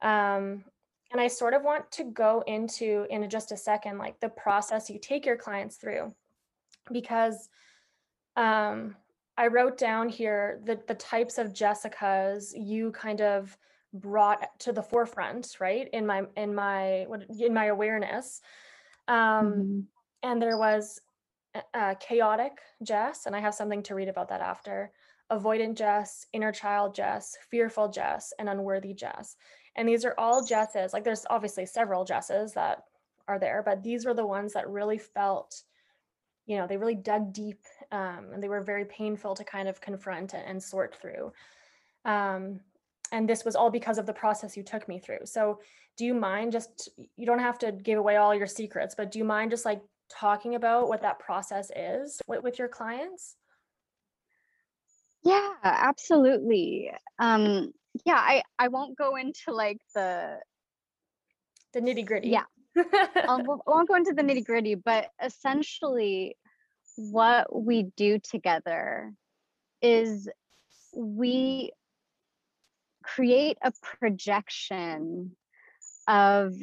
Um, 0.00 0.64
and 1.12 1.20
I 1.20 1.26
sort 1.28 1.54
of 1.54 1.64
want 1.64 1.90
to 1.92 2.04
go 2.04 2.42
into 2.46 3.06
in 3.10 3.28
just 3.28 3.52
a 3.52 3.56
second, 3.56 3.98
like 3.98 4.18
the 4.20 4.28
process 4.28 4.88
you 4.88 4.98
take 4.98 5.26
your 5.26 5.36
clients 5.36 5.76
through, 5.76 6.14
because 6.90 7.48
um, 8.36 8.96
I 9.36 9.48
wrote 9.48 9.76
down 9.76 10.08
here 10.08 10.60
the 10.64 10.80
the 10.86 10.94
types 10.94 11.38
of 11.38 11.52
Jessicas 11.52 12.52
you 12.54 12.92
kind 12.92 13.20
of 13.20 13.56
brought 13.92 14.58
to 14.60 14.72
the 14.72 14.82
forefront 14.82 15.56
right 15.60 15.88
in 15.92 16.06
my 16.06 16.22
in 16.36 16.54
my 16.54 17.06
in 17.38 17.52
my 17.52 17.66
awareness 17.66 18.40
um 19.08 19.16
mm-hmm. 19.16 19.80
and 20.22 20.40
there 20.40 20.56
was 20.56 21.00
uh, 21.74 21.94
chaotic 22.00 22.60
Jess, 22.82 23.26
and 23.26 23.34
I 23.34 23.40
have 23.40 23.54
something 23.54 23.82
to 23.84 23.94
read 23.94 24.08
about 24.08 24.28
that 24.28 24.40
after. 24.40 24.92
Avoidant 25.30 25.76
Jess, 25.76 26.26
inner 26.32 26.52
child 26.52 26.94
Jess, 26.94 27.36
fearful 27.50 27.88
Jess, 27.88 28.32
and 28.38 28.48
unworthy 28.48 28.94
Jess. 28.94 29.36
And 29.76 29.88
these 29.88 30.04
are 30.04 30.14
all 30.18 30.44
Jesses. 30.44 30.92
Like 30.92 31.04
there's 31.04 31.26
obviously 31.30 31.66
several 31.66 32.04
Jesses 32.04 32.52
that 32.54 32.84
are 33.28 33.38
there, 33.38 33.62
but 33.64 33.82
these 33.82 34.04
were 34.04 34.14
the 34.14 34.26
ones 34.26 34.52
that 34.54 34.68
really 34.68 34.98
felt, 34.98 35.62
you 36.46 36.56
know, 36.56 36.66
they 36.66 36.76
really 36.76 36.96
dug 36.96 37.32
deep 37.32 37.64
um, 37.92 38.30
and 38.32 38.42
they 38.42 38.48
were 38.48 38.60
very 38.60 38.84
painful 38.84 39.34
to 39.36 39.44
kind 39.44 39.68
of 39.68 39.80
confront 39.80 40.34
and, 40.34 40.44
and 40.44 40.62
sort 40.62 40.96
through. 40.96 41.32
Um, 42.04 42.60
and 43.12 43.28
this 43.28 43.44
was 43.44 43.56
all 43.56 43.70
because 43.70 43.98
of 43.98 44.06
the 44.06 44.12
process 44.12 44.56
you 44.56 44.62
took 44.62 44.88
me 44.88 44.98
through. 44.98 45.24
So, 45.24 45.60
do 45.96 46.04
you 46.04 46.14
mind 46.14 46.52
just, 46.52 46.90
you 47.16 47.26
don't 47.26 47.40
have 47.40 47.58
to 47.58 47.72
give 47.72 47.98
away 47.98 48.16
all 48.16 48.34
your 48.34 48.46
secrets, 48.46 48.94
but 48.96 49.10
do 49.10 49.18
you 49.18 49.24
mind 49.24 49.50
just 49.50 49.64
like 49.64 49.82
talking 50.08 50.54
about 50.54 50.88
what 50.88 51.02
that 51.02 51.18
process 51.18 51.70
is 51.74 52.20
with, 52.26 52.42
with 52.42 52.58
your 52.58 52.68
clients? 52.68 53.36
Yeah, 55.22 55.50
absolutely. 55.62 56.90
Um, 57.18 57.72
yeah, 58.04 58.16
I 58.16 58.42
I 58.58 58.68
won't 58.68 58.96
go 58.96 59.16
into 59.16 59.52
like 59.52 59.78
the 59.94 60.38
the 61.72 61.80
nitty 61.80 62.06
gritty. 62.06 62.28
Yeah, 62.28 62.44
I 62.76 63.42
won't 63.66 63.88
go 63.88 63.94
into 63.94 64.12
the 64.14 64.22
nitty 64.22 64.44
gritty, 64.44 64.76
but 64.76 65.08
essentially, 65.22 66.36
what 66.96 67.54
we 67.54 67.90
do 67.96 68.18
together 68.18 69.12
is 69.82 70.28
we 70.94 71.72
create 73.02 73.58
a 73.62 73.72
projection 73.98 75.36
of 76.08 76.54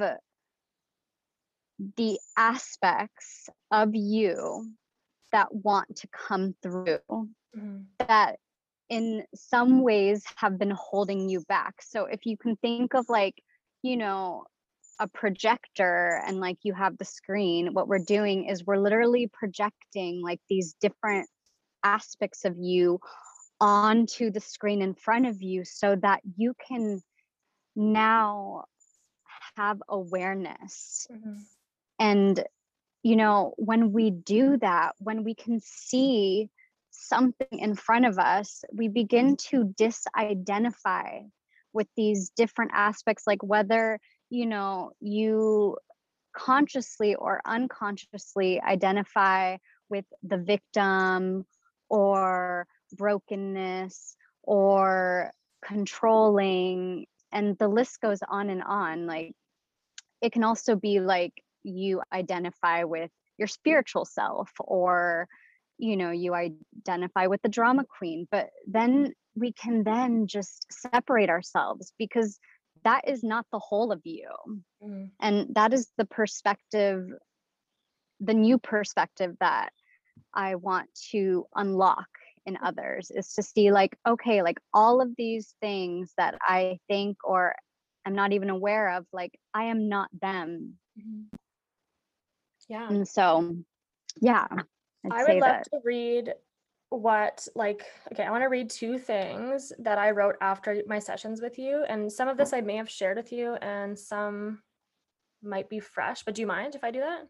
the 1.96 2.20
aspects 2.36 3.50
of 3.72 3.90
you 3.94 4.72
that 5.32 5.54
want 5.54 5.98
to 5.98 6.08
come 6.08 6.56
through 6.62 7.00
mm-hmm. 7.10 7.78
that 8.00 8.38
in 8.90 9.24
some 9.36 9.82
ways 9.82 10.24
have 10.38 10.58
been 10.58 10.72
holding 10.72 11.30
you 11.30 11.42
back. 11.48 11.82
So 11.82 12.06
if 12.06 12.26
you 12.26 12.38
can 12.38 12.56
think 12.58 12.94
of 12.94 13.06
like, 13.10 13.36
you 13.84 13.98
know, 13.98 14.46
a 15.00 15.08
projector 15.08 16.22
and 16.26 16.40
like 16.40 16.58
you 16.64 16.74
have 16.74 16.98
the 16.98 17.06
screen, 17.06 17.74
what 17.74 17.88
we're 17.88 18.00
doing 18.00 18.46
is 18.46 18.66
we're 18.66 18.78
literally 18.78 19.30
projecting 19.32 20.22
like 20.24 20.40
these 20.50 20.74
different 20.82 21.30
aspects 21.84 22.46
of 22.46 22.56
you 22.58 23.00
onto 23.60 24.32
the 24.32 24.40
screen 24.40 24.82
in 24.82 24.94
front 24.94 25.26
of 25.26 25.42
you 25.42 25.66
so 25.66 25.96
that 25.96 26.22
you 26.36 26.54
can 26.68 27.02
now 27.76 28.66
have 29.56 29.82
awareness. 29.90 31.08
Mm-hmm. 31.12 31.40
And, 32.00 32.44
you 33.04 33.16
know, 33.16 33.54
when 33.58 33.92
we 33.92 34.12
do 34.12 34.58
that, 34.58 34.94
when 35.00 35.24
we 35.24 35.34
can 35.34 35.60
see 35.64 36.50
something 36.92 37.48
in 37.52 37.76
front 37.76 38.06
of 38.06 38.20
us, 38.20 38.64
we 38.74 38.88
begin 38.88 39.36
to 39.50 39.74
disidentify 39.80 41.30
with 41.74 41.88
these 41.96 42.32
different 42.36 42.72
aspects, 42.74 43.24
like 43.28 43.44
whether, 43.44 44.00
you 44.30 44.46
know, 44.46 44.92
you 45.00 45.78
consciously 46.36 47.16
or 47.16 47.42
unconsciously 47.46 48.62
identify 48.62 49.58
with 49.90 50.06
the 50.24 50.38
victim 50.38 51.46
or 51.90 52.68
brokenness 52.94 54.16
or 54.44 55.32
controlling 55.66 57.06
and 57.32 57.58
the 57.58 57.68
list 57.68 58.00
goes 58.02 58.20
on 58.30 58.50
and 58.50 58.64
on 58.64 59.06
like 59.06 59.34
it 60.22 60.32
can 60.32 60.44
also 60.44 60.76
be 60.76 61.00
like 61.00 61.34
you 61.64 62.02
identify 62.14 62.84
with 62.84 63.12
your 63.38 63.48
spiritual 63.48 64.06
self 64.06 64.50
or 64.60 65.28
you 65.78 65.98
know 65.98 66.12
you 66.12 66.34
identify 66.34 67.28
with 67.28 67.42
the 67.42 67.50
drama 67.50 67.84
queen 67.98 68.28
but 68.32 68.50
then 68.68 69.14
we 69.36 69.52
can 69.52 69.84
then 69.84 70.28
just 70.28 70.66
separate 70.72 71.30
ourselves 71.30 71.94
because 71.98 72.40
that 72.84 73.08
is 73.08 73.24
not 73.24 73.46
the 73.52 73.60
whole 73.60 73.92
of 73.92 74.02
you 74.04 74.30
mm. 74.84 75.10
and 75.20 75.54
that 75.56 75.74
is 75.74 75.92
the 75.98 76.06
perspective 76.06 77.08
the 78.20 78.34
new 78.34 78.58
perspective 78.58 79.36
that 79.40 79.70
i 80.34 80.56
want 80.56 80.90
to 81.12 81.46
unlock 81.56 82.08
in 82.48 82.58
others 82.64 83.12
is 83.12 83.34
to 83.34 83.44
see 83.44 83.72
like 83.72 83.96
okay 84.08 84.42
like 84.42 84.58
all 84.74 85.02
of 85.02 85.10
these 85.18 85.54
things 85.62 86.14
that 86.18 86.36
i 86.42 86.80
think 86.88 87.18
or 87.24 87.54
i'm 88.06 88.16
not 88.16 88.32
even 88.32 88.50
aware 88.50 88.96
of 88.96 89.06
like 89.12 89.38
i 89.54 89.66
am 89.66 89.90
not 89.90 90.10
them 90.22 90.74
mm-hmm. 90.98 91.36
yeah 92.70 92.88
and 92.88 93.08
so 93.08 93.54
yeah 94.22 94.48
I'd 94.50 95.12
i 95.12 95.24
would 95.24 95.34
love 95.34 95.42
that. 95.42 95.64
to 95.72 95.80
read 95.84 96.34
what 96.90 97.46
like 97.54 97.86
okay 98.14 98.24
i 98.24 98.32
want 98.32 98.44
to 98.44 98.48
read 98.48 98.70
two 98.70 98.98
things 98.98 99.74
that 99.80 99.98
i 99.98 100.12
wrote 100.12 100.36
after 100.40 100.82
my 100.88 101.00
sessions 101.00 101.42
with 101.42 101.60
you 101.60 101.84
and 101.90 102.12
some 102.12 102.30
of 102.30 102.38
this 102.38 102.54
i 102.54 102.62
may 102.62 102.78
have 102.78 102.90
shared 102.90 103.18
with 103.18 103.34
you 103.34 103.56
and 103.56 104.00
some 104.00 104.62
might 105.44 105.70
be 105.70 105.82
fresh 105.82 106.24
but 106.24 106.34
do 106.34 106.42
you 106.42 106.48
mind 106.48 106.76
if 106.76 106.84
i 106.86 106.92
do 106.92 107.02
that 107.02 107.28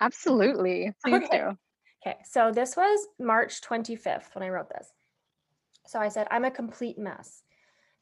absolutely 0.00 0.94
please 1.04 1.24
okay. 1.24 1.38
do 1.38 1.58
Okay, 2.06 2.16
so 2.24 2.50
this 2.50 2.76
was 2.76 3.08
March 3.18 3.60
25th 3.60 4.34
when 4.34 4.42
I 4.42 4.48
wrote 4.48 4.70
this. 4.70 4.88
So 5.86 5.98
I 5.98 6.08
said, 6.08 6.26
I'm 6.30 6.46
a 6.46 6.50
complete 6.50 6.98
mess. 6.98 7.42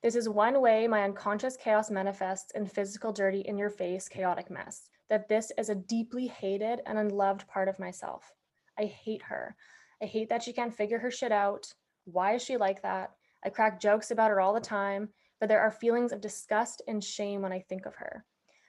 This 0.03 0.15
is 0.15 0.29
one 0.29 0.61
way 0.61 0.87
my 0.87 1.03
unconscious 1.03 1.57
chaos 1.57 1.91
manifests 1.91 2.53
in 2.55 2.65
physical, 2.65 3.13
dirty, 3.13 3.41
in 3.41 3.59
your 3.59 3.71
face, 3.71 4.07
chaotic 4.09 4.51
mess. 4.51 4.89
That 5.09 5.29
this 5.29 5.51
is 5.59 5.69
a 5.69 5.75
deeply 5.75 6.29
hated 6.29 6.81
and 6.87 6.97
unloved 6.97 7.49
part 7.49 7.69
of 7.69 7.81
myself. 7.81 8.33
I 8.79 8.85
hate 8.85 9.23
her. 9.23 9.57
I 10.01 10.07
hate 10.07 10.29
that 10.29 10.45
she 10.45 10.53
can't 10.53 10.75
figure 10.75 11.01
her 11.01 11.11
shit 11.11 11.33
out. 11.33 11.73
Why 12.05 12.35
is 12.35 12.43
she 12.43 12.57
like 12.57 12.83
that? 12.83 13.11
I 13.45 13.49
crack 13.49 13.81
jokes 13.81 14.13
about 14.13 14.31
her 14.31 14.41
all 14.41 14.55
the 14.55 14.61
time, 14.61 15.09
but 15.41 15.49
there 15.49 15.61
are 15.61 15.73
feelings 15.73 16.13
of 16.13 16.21
disgust 16.21 16.83
and 16.87 17.03
shame 17.03 17.43
when 17.43 17.53
I 17.53 17.61
think 17.69 17.85
of 17.85 17.97
her. 17.97 18.25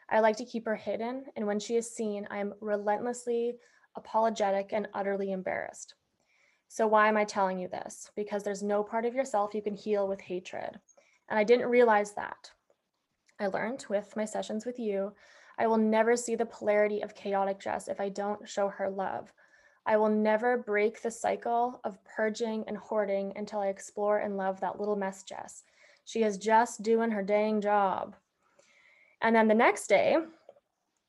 I 0.10 0.22
like 0.22 0.38
to 0.38 0.46
keep 0.46 0.65
her 0.65 0.76
hidden, 0.76 1.26
and 1.36 1.46
when 1.46 1.60
she 1.60 1.76
is 1.76 1.94
seen, 1.94 2.28
I 2.32 2.39
am 2.39 2.56
relentlessly 2.62 3.58
apologetic, 3.99 4.71
and 4.73 4.88
utterly 4.93 5.31
embarrassed. 5.31 5.93
So, 6.67 6.88
why 6.88 7.07
am 7.07 7.17
I 7.17 7.25
telling 7.25 7.59
you 7.59 7.67
this? 7.67 8.12
Because 8.15 8.43
there's 8.43 8.63
no 8.63 8.83
part 8.83 9.05
of 9.05 9.13
yourself 9.13 9.53
you 9.53 9.62
can 9.62 9.75
heal 9.75 10.07
with 10.07 10.21
hatred. 10.21 10.79
And 11.29 11.38
I 11.38 11.43
didn't 11.43 11.69
realize 11.69 12.13
that. 12.13 12.51
I 13.39 13.47
learned 13.47 13.85
with 13.89 14.15
my 14.15 14.25
sessions 14.25 14.65
with 14.65 14.79
you, 14.79 15.13
I 15.59 15.67
will 15.67 15.77
never 15.77 16.15
see 16.15 16.35
the 16.35 16.45
polarity 16.45 17.01
of 17.01 17.15
chaotic 17.15 17.59
Jess 17.59 17.89
if 17.89 17.99
I 17.99 18.09
don't 18.09 18.47
show 18.47 18.69
her 18.69 18.89
love. 18.89 19.33
I 19.85 19.97
will 19.97 20.09
never 20.09 20.57
break 20.57 21.01
the 21.01 21.12
cycle 21.12 21.81
of 21.83 22.03
purging 22.05 22.63
and 22.67 22.77
hoarding 22.77 23.33
until 23.35 23.59
I 23.59 23.67
explore 23.67 24.19
and 24.19 24.38
love 24.38 24.62
that 24.62 24.79
little 24.79 24.95
mess 24.95 25.23
Jess. 25.23 25.63
She 26.05 26.23
is 26.23 26.38
just 26.38 26.81
doing 26.81 27.12
her 27.12 27.23
dang 27.23 27.59
job. 27.59 28.15
And 29.21 29.35
then 29.35 29.47
the 29.47 29.53
next 29.53 29.88
day, 29.88 30.17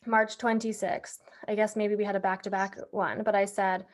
March 0.07 0.39
26th, 0.39 1.19
I 1.47 1.55
guess 1.55 1.77
maybe 1.77 1.95
we 1.95 2.05
had 2.05 2.17
a 2.17 2.21
back 2.21 2.43
to 2.43 2.51
back 2.51 2.79
one, 2.91 3.23
but 3.23 3.35
I 3.35 3.45
said, 3.45 3.85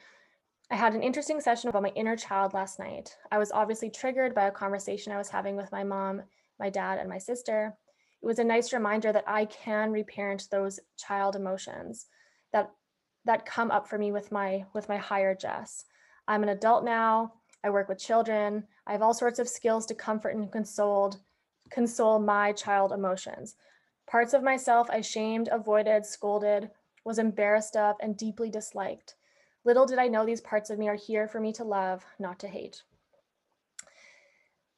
I 0.71 0.77
had 0.77 0.95
an 0.95 1.03
interesting 1.03 1.41
session 1.41 1.69
about 1.69 1.83
my 1.83 1.93
inner 1.97 2.17
child 2.17 2.55
last 2.55 2.79
night. 2.79 3.17
I 3.33 3.39
was 3.39 3.51
obviously 3.51 3.91
triggered 3.91 4.35
by 4.35 4.47
a 4.47 4.53
conversation 4.53 5.13
I 5.13 5.19
was 5.19 5.29
having 5.29 5.57
with 5.57 5.73
my 5.73 5.83
mom, 5.83 6.23
my 6.61 6.71
dad, 6.71 6.99
and 6.99 7.09
my 7.09 7.19
sister. 7.19 7.77
It 8.23 8.27
was 8.27 8.39
a 8.39 8.45
nice 8.45 8.73
reminder 8.73 9.13
that 9.13 9.25
I 9.27 9.47
can 9.47 9.91
reparent 9.91 10.49
those 10.51 10.79
child 10.97 11.35
emotions 11.35 12.07
that 12.53 12.71
that 13.25 13.45
come 13.45 13.73
up 13.73 13.89
for 13.89 13.99
me 13.99 14.13
with 14.13 14.31
my 14.31 14.65
with 14.75 14.89
my 14.89 14.97
higher 14.97 15.35
Jess. 15.35 15.85
I'm 16.29 16.45
an 16.45 16.51
adult 16.51 16.85
now. 16.85 17.33
I 17.65 17.71
work 17.71 17.89
with 17.89 17.99
children. 17.99 18.65
I 18.87 18.93
have 18.93 19.03
all 19.03 19.15
sorts 19.15 19.41
of 19.41 19.49
skills 19.49 19.87
to 19.87 19.95
comfort 19.95 20.37
and 20.37 20.51
console 20.51 21.15
console 21.71 22.21
my 22.21 22.53
child 22.53 22.93
emotions. 22.93 23.57
Parts 24.07 24.33
of 24.35 24.43
myself 24.43 24.89
I 24.91 25.01
shamed, 25.01 25.49
avoided, 25.53 26.07
scolded, 26.07 26.71
was 27.05 27.19
embarrassed 27.19 27.77
of, 27.77 27.97
and 28.01 28.17
deeply 28.17 28.51
disliked. 28.51 29.17
Little 29.65 29.87
did 29.87 29.99
I 29.99 30.09
know 30.09 30.25
these 30.25 30.41
parts 30.41 30.71
of 30.71 30.79
me 30.79 30.89
are 30.89 30.95
here 30.97 31.29
for 31.29 31.41
me 31.41 31.53
to 31.55 31.65
love, 31.65 32.07
not 32.19 32.39
to 32.41 32.49
hate. 32.49 32.83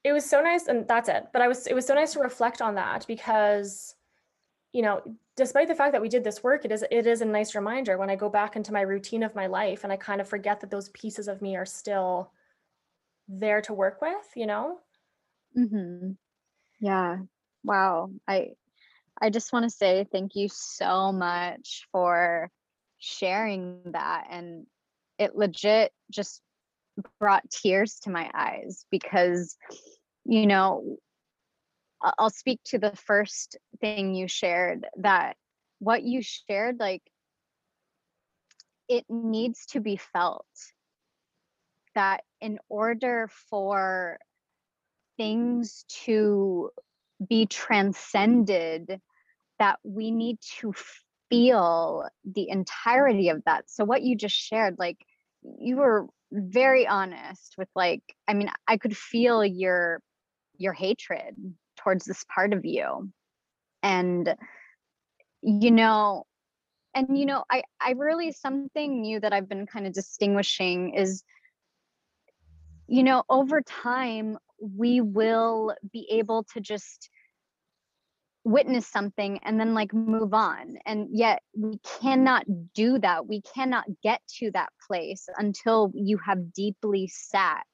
It 0.05 0.13
was 0.13 0.29
so 0.29 0.41
nice, 0.41 0.67
and 0.69 0.87
that's 0.89 1.09
it. 1.09 1.29
But 1.33 1.43
I 1.43 1.49
was 1.49 1.67
it 1.67 1.75
was 1.75 1.87
so 1.87 1.95
nice 1.95 2.13
to 2.15 2.21
reflect 2.21 2.63
on 2.63 2.75
that 2.77 3.07
because, 3.07 3.95
you 4.73 4.83
know, 4.83 5.03
despite 5.37 5.69
the 5.69 5.77
fact 5.77 5.93
that 5.93 6.03
we 6.03 6.09
did 6.11 6.25
this 6.25 6.43
work, 6.45 6.65
it 6.65 6.73
is 6.73 6.85
it 6.91 7.07
is 7.07 7.23
a 7.23 7.27
nice 7.27 7.55
reminder 7.55 7.99
when 7.99 8.11
I 8.11 8.17
go 8.17 8.29
back 8.31 8.57
into 8.57 8.73
my 8.73 8.83
routine 8.83 9.23
of 9.25 9.35
my 9.35 9.47
life 9.47 9.85
and 9.85 9.93
I 9.93 9.97
kind 9.99 10.21
of 10.21 10.29
forget 10.29 10.61
that 10.61 10.71
those 10.71 10.91
pieces 10.91 11.29
of 11.29 11.43
me 11.43 11.57
are 11.57 11.67
still 11.67 12.33
there 13.29 13.63
to 13.63 13.75
work 13.75 14.01
with, 14.03 14.33
you 14.37 14.47
know? 14.47 14.81
Mm-hmm. 15.57 16.13
Yeah. 16.81 17.19
Wow. 17.65 18.11
I 18.29 18.57
I 19.21 19.31
just 19.31 19.53
want 19.53 19.65
to 19.65 19.71
say 19.71 20.07
thank 20.11 20.35
you 20.35 20.49
so 20.51 21.13
much 21.13 21.87
for 21.93 22.51
sharing 22.99 23.81
that. 23.93 24.27
And 24.31 24.67
it 25.19 25.37
legit 25.37 25.93
just 26.11 26.41
brought 27.19 27.49
tears 27.51 28.01
to 28.01 28.11
my 28.11 28.31
eyes 28.35 28.85
because, 28.91 29.57
you 30.25 30.47
know, 30.47 30.99
I'll 32.01 32.31
speak 32.31 32.61
to 32.67 32.79
the 32.79 32.95
first 32.95 33.57
thing 33.81 34.15
you 34.15 34.29
shared 34.29 34.87
that 34.99 35.37
what 35.81 36.03
you 36.03 36.23
shared, 36.23 36.79
like, 36.79 37.03
it 38.89 39.05
needs 39.09 39.67
to 39.67 39.81
be 39.81 39.97
felt 39.97 40.47
that 41.95 42.23
in 42.41 42.59
order 42.69 43.29
for 43.51 44.19
things 45.17 45.85
to 46.05 46.71
be 47.29 47.47
transcended 47.47 49.01
that 49.59 49.79
we 49.83 50.11
need 50.11 50.39
to 50.61 50.73
feel 51.31 52.09
the 52.25 52.49
entirety 52.49 53.29
of 53.29 53.43
that. 53.45 53.71
So 53.71 53.85
what 53.85 54.03
you 54.03 54.17
just 54.17 54.37
shared 54.37 54.77
like 54.79 54.99
you 55.43 55.77
were 55.77 56.07
very 56.33 56.87
honest 56.87 57.55
with 57.57 57.69
like 57.75 58.03
i 58.27 58.35
mean 58.35 58.51
i 58.67 58.77
could 58.77 58.95
feel 58.97 59.45
your 59.45 60.01
your 60.59 60.73
hatred 60.73 61.35
towards 61.77 62.05
this 62.05 62.25
part 62.25 62.53
of 62.53 62.65
you. 62.65 63.11
And 63.83 64.35
you 65.43 65.71
know 65.71 66.27
and 66.95 67.17
you 67.19 67.27
know 67.27 67.45
i 67.51 67.63
i 67.81 67.93
really 67.93 68.33
something 68.33 69.01
new 69.01 69.21
that 69.21 69.33
i've 69.33 69.49
been 69.49 69.67
kind 69.67 69.87
of 69.87 69.93
distinguishing 69.93 70.95
is 70.95 71.23
you 72.89 73.03
know 73.03 73.23
over 73.29 73.61
time 73.61 74.37
we 74.61 75.01
will 75.01 75.75
be 75.93 76.09
able 76.11 76.43
to 76.43 76.61
just 76.61 77.09
witness 78.45 78.87
something 78.87 79.39
and 79.43 79.61
then 79.61 79.75
like 79.75 79.93
move 79.93 80.33
on. 80.33 80.79
And 80.87 81.09
yet 81.13 81.43
we 81.57 81.79
cannot 82.01 82.45
do 82.75 82.99
that. 83.01 83.27
We 83.27 83.43
cannot 83.43 83.85
get 84.03 84.21
to 84.39 84.51
that 84.53 84.71
place 84.87 85.29
until 85.37 85.93
you 85.95 86.19
have 86.19 86.53
deeply 86.53 87.09
sat 87.09 87.67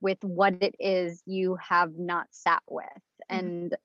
with 0.00 0.18
what 0.22 0.62
it 0.62 0.74
is 0.78 1.22
you 1.26 1.56
have 1.56 1.92
not 1.96 2.26
sat 2.30 2.62
with. 2.68 2.86
Mm-hmm. 3.30 3.46
and 3.46 3.76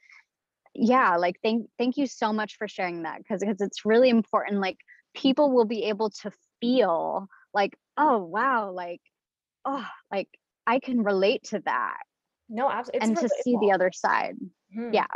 yeah 0.73 1.17
like 1.17 1.37
thank 1.43 1.67
thank 1.77 1.97
you 1.97 2.05
so 2.05 2.31
much 2.31 2.55
for 2.57 2.67
sharing 2.67 3.03
that 3.03 3.17
because 3.17 3.41
because 3.41 3.59
it's 3.59 3.85
really 3.85 4.09
important 4.09 4.61
like 4.61 4.77
people 5.13 5.51
will 5.51 5.65
be 5.65 5.85
able 5.85 6.09
to 6.09 6.31
feel 6.61 7.27
like 7.53 7.75
oh 7.97 8.19
wow 8.19 8.71
like 8.71 9.01
oh 9.65 9.85
like 10.11 10.29
i 10.67 10.79
can 10.79 11.03
relate 11.03 11.43
to 11.43 11.59
that. 11.65 11.97
No 12.49 12.69
absolutely 12.69 13.07
and 13.07 13.17
to 13.17 13.29
see 13.43 13.57
the 13.59 13.71
other 13.71 13.91
side. 13.91 14.35
Mm-hmm. 14.75 14.93
yeah 14.93 15.07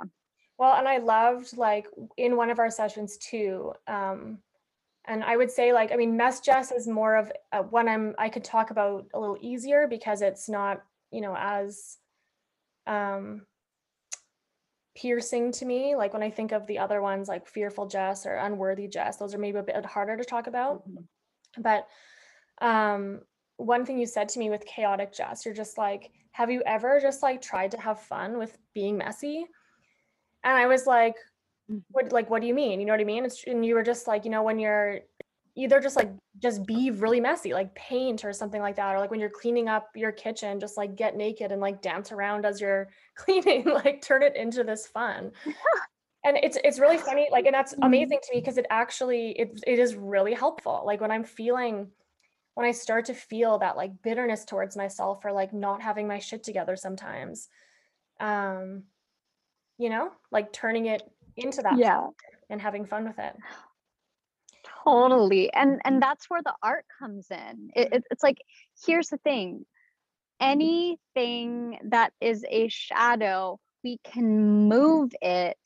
well 0.58 0.76
and 0.76 0.88
i 0.88 0.98
loved 0.98 1.58
like 1.58 1.88
in 2.18 2.36
one 2.36 2.50
of 2.50 2.60
our 2.60 2.70
sessions 2.70 3.18
too 3.18 3.74
um 3.88 4.38
and 5.06 5.24
i 5.24 5.36
would 5.36 5.52
say 5.52 5.74
like 5.74 5.92
i 5.92 5.96
mean 5.96 6.18
mess 6.18 6.40
jess 6.40 6.72
is 6.72 6.88
more 6.88 7.16
of 7.16 7.32
a, 7.52 7.62
one 7.62 7.88
i'm 7.88 8.16
i 8.18 8.30
could 8.30 8.44
talk 8.44 8.72
about 8.72 9.06
a 9.14 9.20
little 9.20 9.38
easier 9.42 9.88
because 9.88 10.22
it's 10.22 10.50
not 10.50 10.84
you 11.12 11.22
know 11.22 11.36
as 11.38 11.98
um 12.88 13.42
piercing 14.96 15.52
to 15.52 15.66
me. 15.66 15.96
Like 15.96 16.14
when 16.14 16.24
I 16.24 16.32
think 16.32 16.52
of 16.52 16.66
the 16.66 16.80
other 16.80 17.02
ones, 17.02 17.28
like 17.28 17.48
fearful 17.48 17.86
Jess 17.86 18.26
or 18.26 18.36
unworthy 18.36 18.88
Jess, 18.88 19.18
those 19.18 19.36
are 19.36 19.38
maybe 19.38 19.60
a 19.60 19.64
bit 19.64 19.86
harder 19.86 20.18
to 20.18 20.24
talk 20.24 20.48
about. 20.48 20.90
Mm-hmm. 20.90 21.62
But 21.62 21.88
um, 22.62 23.22
one 23.58 23.86
thing 23.86 24.00
you 24.00 24.08
said 24.08 24.30
to 24.30 24.40
me 24.40 24.50
with 24.50 24.66
chaotic 24.66 25.14
Jess, 25.14 25.46
you're 25.46 25.54
just 25.54 25.78
like, 25.78 26.12
have 26.32 26.50
you 26.50 26.64
ever 26.66 27.00
just 27.00 27.22
like 27.22 27.42
tried 27.42 27.72
to 27.72 27.80
have 27.80 28.00
fun 28.00 28.38
with 28.38 28.58
being 28.74 28.98
messy? 28.98 29.46
And 30.46 30.56
I 30.56 30.68
was 30.68 30.86
like, 30.88 31.16
mm-hmm. 31.70 31.80
what 31.90 32.14
like 32.14 32.30
what 32.30 32.42
do 32.42 32.48
you 32.48 32.54
mean? 32.54 32.80
You 32.80 32.86
know 32.86 32.94
what 32.94 33.02
I 33.02 33.06
mean? 33.06 33.26
It's, 33.26 33.44
and 33.46 33.66
you 33.66 33.76
were 33.76 33.84
just 33.84 34.08
like, 34.08 34.24
you 34.24 34.32
know, 34.32 34.44
when 34.44 34.60
you're 34.60 35.02
either 35.56 35.80
just 35.80 35.96
like 35.96 36.12
just 36.42 36.66
be 36.66 36.92
really 36.92 37.20
messy 37.20 37.54
like 37.54 37.74
paint 37.76 38.26
or 38.26 38.34
something 38.34 38.62
like 38.62 38.76
that 38.76 38.94
or 38.94 39.00
like 39.00 39.10
when 39.10 39.20
you're 39.20 39.30
cleaning 39.30 39.70
up 39.70 39.90
your 39.96 40.12
kitchen 40.12 40.60
just 40.60 40.78
like 40.78 40.96
get 40.96 41.16
naked 41.16 41.52
and 41.52 41.62
like 41.62 41.82
dance 41.82 42.12
around 42.12 42.46
as 42.46 42.60
you're 42.60 42.90
cleaning 43.16 43.66
like 43.66 44.02
turn 44.02 44.22
it 44.22 44.36
into 44.36 44.64
this 44.64 44.86
fun 44.86 45.32
and 46.26 46.38
it's 46.44 46.58
it's 46.64 46.80
really 46.80 46.98
funny 46.98 47.28
like 47.32 47.46
and 47.46 47.56
that's 47.56 47.74
mm-hmm. 47.74 47.84
amazing 47.84 48.20
to 48.22 48.36
me 48.36 48.42
because 48.42 48.58
it 48.58 48.66
actually 48.70 49.32
it, 49.32 49.62
it 49.66 49.80
is 49.80 49.96
really 49.96 50.34
helpful 50.34 50.84
like 50.86 51.00
when 51.00 51.12
i'm 51.12 51.24
feeling 51.24 51.88
when 52.56 52.66
i 52.66 52.72
start 52.72 53.06
to 53.06 53.14
feel 53.14 53.58
that 53.58 53.78
like 53.78 53.92
bitterness 54.02 54.44
towards 54.44 54.76
myself 54.76 55.22
for 55.22 55.32
like 55.32 55.54
not 55.54 55.82
having 55.82 56.08
my 56.08 56.20
shit 56.20 56.44
together 56.44 56.76
sometimes 56.76 57.48
um 58.20 58.84
you 59.78 59.90
know 59.90 60.12
like 60.32 60.52
turning 60.52 60.86
it 60.86 61.04
into 61.38 61.62
that 61.62 61.78
yeah. 61.78 62.08
and 62.50 62.62
having 62.62 62.86
fun 62.86 63.06
with 63.06 63.20
it. 63.20 63.36
Totally 64.84 65.52
and 65.54 65.82
and 65.84 66.02
that's 66.02 66.30
where 66.30 66.42
the 66.44 66.54
art 66.62 66.86
comes 67.00 67.28
in. 67.32 67.70
It, 67.76 67.94
it, 67.94 68.04
it's 68.12 68.24
like 68.24 68.38
here's 68.86 69.10
the 69.10 69.18
thing 69.18 69.66
anything 70.40 71.80
that 71.86 72.12
is 72.20 72.46
a 72.50 72.68
shadow 72.68 73.58
we 73.84 74.00
can 74.04 74.68
move 74.68 75.12
it 75.22 75.58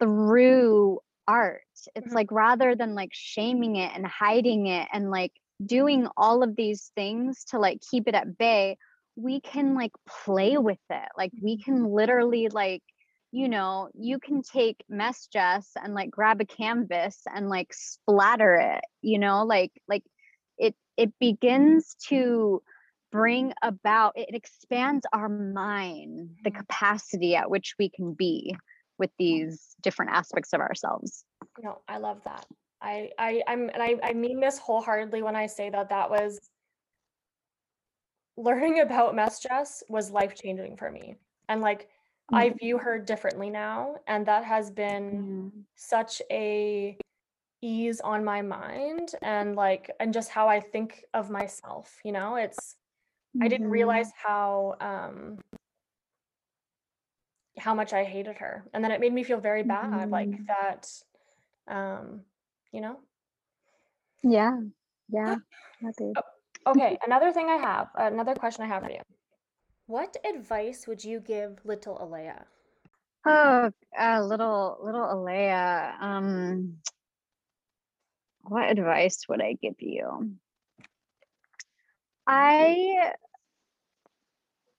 through 0.00 0.98
art. 1.28 1.62
It's 1.94 2.06
mm-hmm. 2.06 2.14
like 2.14 2.32
rather 2.32 2.74
than 2.74 2.94
like 2.94 3.10
shaming 3.12 3.76
it 3.76 3.92
and 3.94 4.06
hiding 4.06 4.66
it 4.66 4.88
and 4.92 5.10
like 5.10 5.32
doing 5.64 6.08
all 6.16 6.42
of 6.42 6.56
these 6.56 6.90
things 6.96 7.44
to 7.50 7.58
like 7.58 7.78
keep 7.90 8.08
it 8.08 8.14
at 8.14 8.36
bay 8.36 8.76
we 9.16 9.40
can 9.40 9.74
like 9.74 9.92
play 10.24 10.56
with 10.56 10.78
it. 10.90 11.08
Like 11.16 11.32
we 11.40 11.58
can 11.58 11.76
mm-hmm. 11.76 11.94
literally 11.94 12.48
like 12.48 12.82
you 13.32 13.44
mm-hmm. 13.44 13.50
know, 13.52 13.88
you 13.94 14.18
mm-hmm. 14.18 14.34
can 14.34 14.42
take 14.42 14.84
mess 14.88 15.26
Jess 15.32 15.70
and 15.82 15.94
like 15.94 16.10
grab 16.10 16.40
a 16.40 16.44
canvas 16.44 17.20
and 17.34 17.48
like 17.48 17.72
splatter 17.72 18.54
it, 18.54 18.84
you 19.00 19.18
know, 19.18 19.44
like 19.44 19.72
like 19.88 20.04
it 20.58 20.76
it 20.96 21.08
mm-hmm. 21.08 21.34
begins 21.34 21.96
to 22.08 22.62
bring 23.10 23.52
about 23.62 24.12
it 24.16 24.34
expands 24.34 25.04
our 25.12 25.28
mind, 25.28 26.30
the 26.44 26.50
mm-hmm. 26.50 26.58
capacity 26.58 27.34
at 27.34 27.50
which 27.50 27.74
we 27.78 27.88
can 27.88 28.12
be 28.12 28.54
with 28.98 29.10
these 29.18 29.74
different 29.80 30.12
aspects 30.12 30.52
of 30.52 30.60
ourselves. 30.60 31.24
No, 31.60 31.80
I 31.88 31.98
love 31.98 32.22
that. 32.24 32.46
I 32.82 33.10
I 33.18 33.42
I'm 33.48 33.70
and 33.70 33.82
I 33.82 33.96
I 34.02 34.12
mean 34.12 34.40
this 34.40 34.58
wholeheartedly 34.58 35.22
when 35.22 35.36
I 35.36 35.46
say 35.46 35.70
that 35.70 35.88
that 35.88 36.10
was 36.10 36.38
learning 38.36 38.80
about 38.80 39.14
mess 39.14 39.40
Jess 39.40 39.82
was 39.88 40.10
life 40.10 40.34
changing 40.34 40.76
for 40.76 40.90
me. 40.90 41.16
And 41.48 41.60
like 41.60 41.88
I 42.32 42.48
mm-hmm. 42.48 42.58
view 42.58 42.78
her 42.78 42.98
differently 42.98 43.50
now, 43.50 43.96
and 44.06 44.26
that 44.26 44.44
has 44.44 44.70
been 44.70 45.52
mm. 45.54 45.62
such 45.76 46.22
a 46.30 46.96
ease 47.62 48.00
on 48.00 48.24
my 48.24 48.42
mind 48.42 49.14
and 49.22 49.54
like 49.54 49.90
and 50.00 50.12
just 50.12 50.30
how 50.30 50.48
I 50.48 50.60
think 50.60 51.04
of 51.14 51.30
myself, 51.30 52.00
you 52.04 52.12
know? 52.12 52.34
It's 52.36 52.76
I 53.40 53.48
didn't 53.48 53.70
realize 53.70 54.08
mm-hmm. 54.08 54.28
how 54.28 54.76
um 54.80 55.38
how 57.58 57.74
much 57.74 57.92
I 57.92 58.04
hated 58.04 58.36
her. 58.38 58.64
And 58.74 58.82
then 58.82 58.90
it 58.90 59.00
made 59.00 59.12
me 59.12 59.22
feel 59.22 59.38
very 59.38 59.62
bad 59.62 60.10
like 60.10 60.28
mm-hmm. 60.28 60.44
that 60.46 60.88
um 61.68 62.22
you 62.72 62.80
know? 62.80 62.98
Yeah. 64.22 64.58
Yeah. 65.08 65.36
Okay, 66.64 66.96
another 67.06 67.32
thing 67.32 67.48
I 67.48 67.56
have, 67.56 67.88
another 67.96 68.34
question 68.34 68.64
I 68.64 68.68
have 68.68 68.84
for 68.84 68.90
you. 68.90 69.00
What 69.86 70.16
advice 70.24 70.86
would 70.88 71.04
you 71.04 71.20
give 71.20 71.64
little 71.64 72.02
Alea? 72.02 72.46
Oh, 73.24 73.70
uh, 73.98 74.22
little 74.24 74.78
little 74.82 75.12
Alea. 75.12 75.96
Um, 76.00 76.78
what 78.42 78.70
advice 78.70 79.28
would 79.28 79.40
I 79.42 79.54
give 79.54 79.80
you? 79.80 80.36
I 82.26 83.12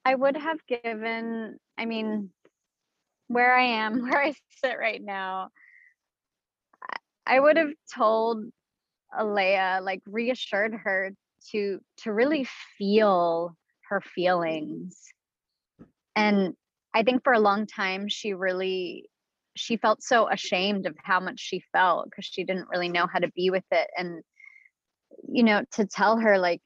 I 0.06 0.16
would 0.16 0.36
have 0.38 0.60
given. 0.68 1.58
I 1.78 1.86
mean, 1.86 2.32
where 3.28 3.56
I 3.56 3.64
am, 3.64 4.02
where 4.04 4.22
I 4.22 4.34
sit 4.64 4.78
right 4.78 5.02
now, 5.02 5.50
I 7.26 7.40
would 7.40 7.58
have 7.58 7.72
told 7.96 8.46
Alea, 9.18 9.80
like 9.82 10.02
reassured 10.06 10.74
her 10.74 11.12
to 11.52 11.80
to 12.00 12.14
really 12.14 12.48
feel 12.78 13.56
her 13.90 14.02
feelings. 14.02 15.00
And 16.16 16.54
i 16.96 17.04
think 17.04 17.24
for 17.24 17.34
a 17.34 17.40
long 17.40 17.66
time 17.66 18.08
she 18.08 18.34
really 18.34 19.10
she 19.56 19.78
felt 19.78 20.02
so 20.02 20.28
ashamed 20.30 20.86
of 20.86 20.96
how 21.04 21.20
much 21.20 21.40
she 21.40 21.64
felt 21.72 22.06
because 22.06 22.26
she 22.26 22.44
didn't 22.44 22.70
really 22.70 22.90
know 22.90 23.08
how 23.12 23.20
to 23.20 23.32
be 23.36 23.50
with 23.50 23.64
it. 23.72 23.88
And 23.98 24.24
you 25.28 25.44
know 25.44 25.64
to 25.74 25.86
tell 25.86 26.18
her 26.18 26.38
like 26.38 26.62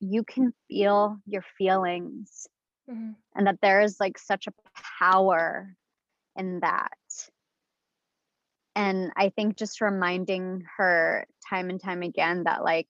you 0.00 0.24
can 0.24 0.52
feel 0.68 1.18
your 1.26 1.44
feelings. 1.58 2.46
Mm-hmm. 2.90 3.10
and 3.36 3.46
that 3.46 3.58
there 3.62 3.82
is 3.82 3.98
like 4.00 4.18
such 4.18 4.48
a 4.48 4.52
power 4.98 5.76
in 6.36 6.60
that. 6.60 6.98
And 8.74 9.12
i 9.16 9.28
think 9.28 9.56
just 9.56 9.80
reminding 9.80 10.64
her 10.76 11.24
time 11.48 11.70
and 11.70 11.80
time 11.80 12.02
again 12.02 12.44
that 12.44 12.64
like 12.64 12.88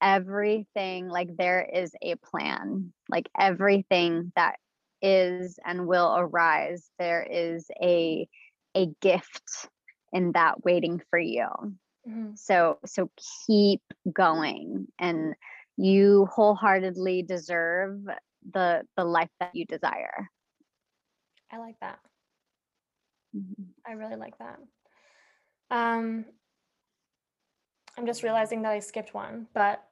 everything 0.00 1.08
like 1.08 1.28
there 1.36 1.62
is 1.62 1.92
a 2.02 2.14
plan 2.16 2.92
like 3.08 3.28
everything 3.38 4.32
that 4.36 4.56
is 5.02 5.58
and 5.64 5.86
will 5.86 6.14
arise 6.16 6.90
there 6.98 7.26
is 7.30 7.66
a 7.82 8.28
a 8.74 8.86
gift 9.00 9.68
in 10.12 10.32
that 10.32 10.64
waiting 10.64 11.00
for 11.10 11.18
you 11.18 11.46
mm-hmm. 12.08 12.30
so 12.34 12.78
so 12.84 13.10
keep 13.46 13.82
going 14.12 14.86
and 14.98 15.34
you 15.76 16.26
wholeheartedly 16.30 17.22
deserve 17.22 18.00
the 18.52 18.82
the 18.96 19.04
life 19.04 19.30
that 19.38 19.54
you 19.54 19.64
desire 19.66 20.28
i 21.50 21.58
like 21.58 21.76
that 21.80 21.98
mm-hmm. 23.36 23.64
i 23.86 23.92
really 23.92 24.16
like 24.16 24.36
that 24.38 24.58
um 25.70 26.24
I'm 28.00 28.06
just 28.06 28.22
realizing 28.22 28.62
that 28.62 28.72
I 28.72 28.78
skipped 28.78 29.12
one, 29.12 29.46
but 29.52 29.84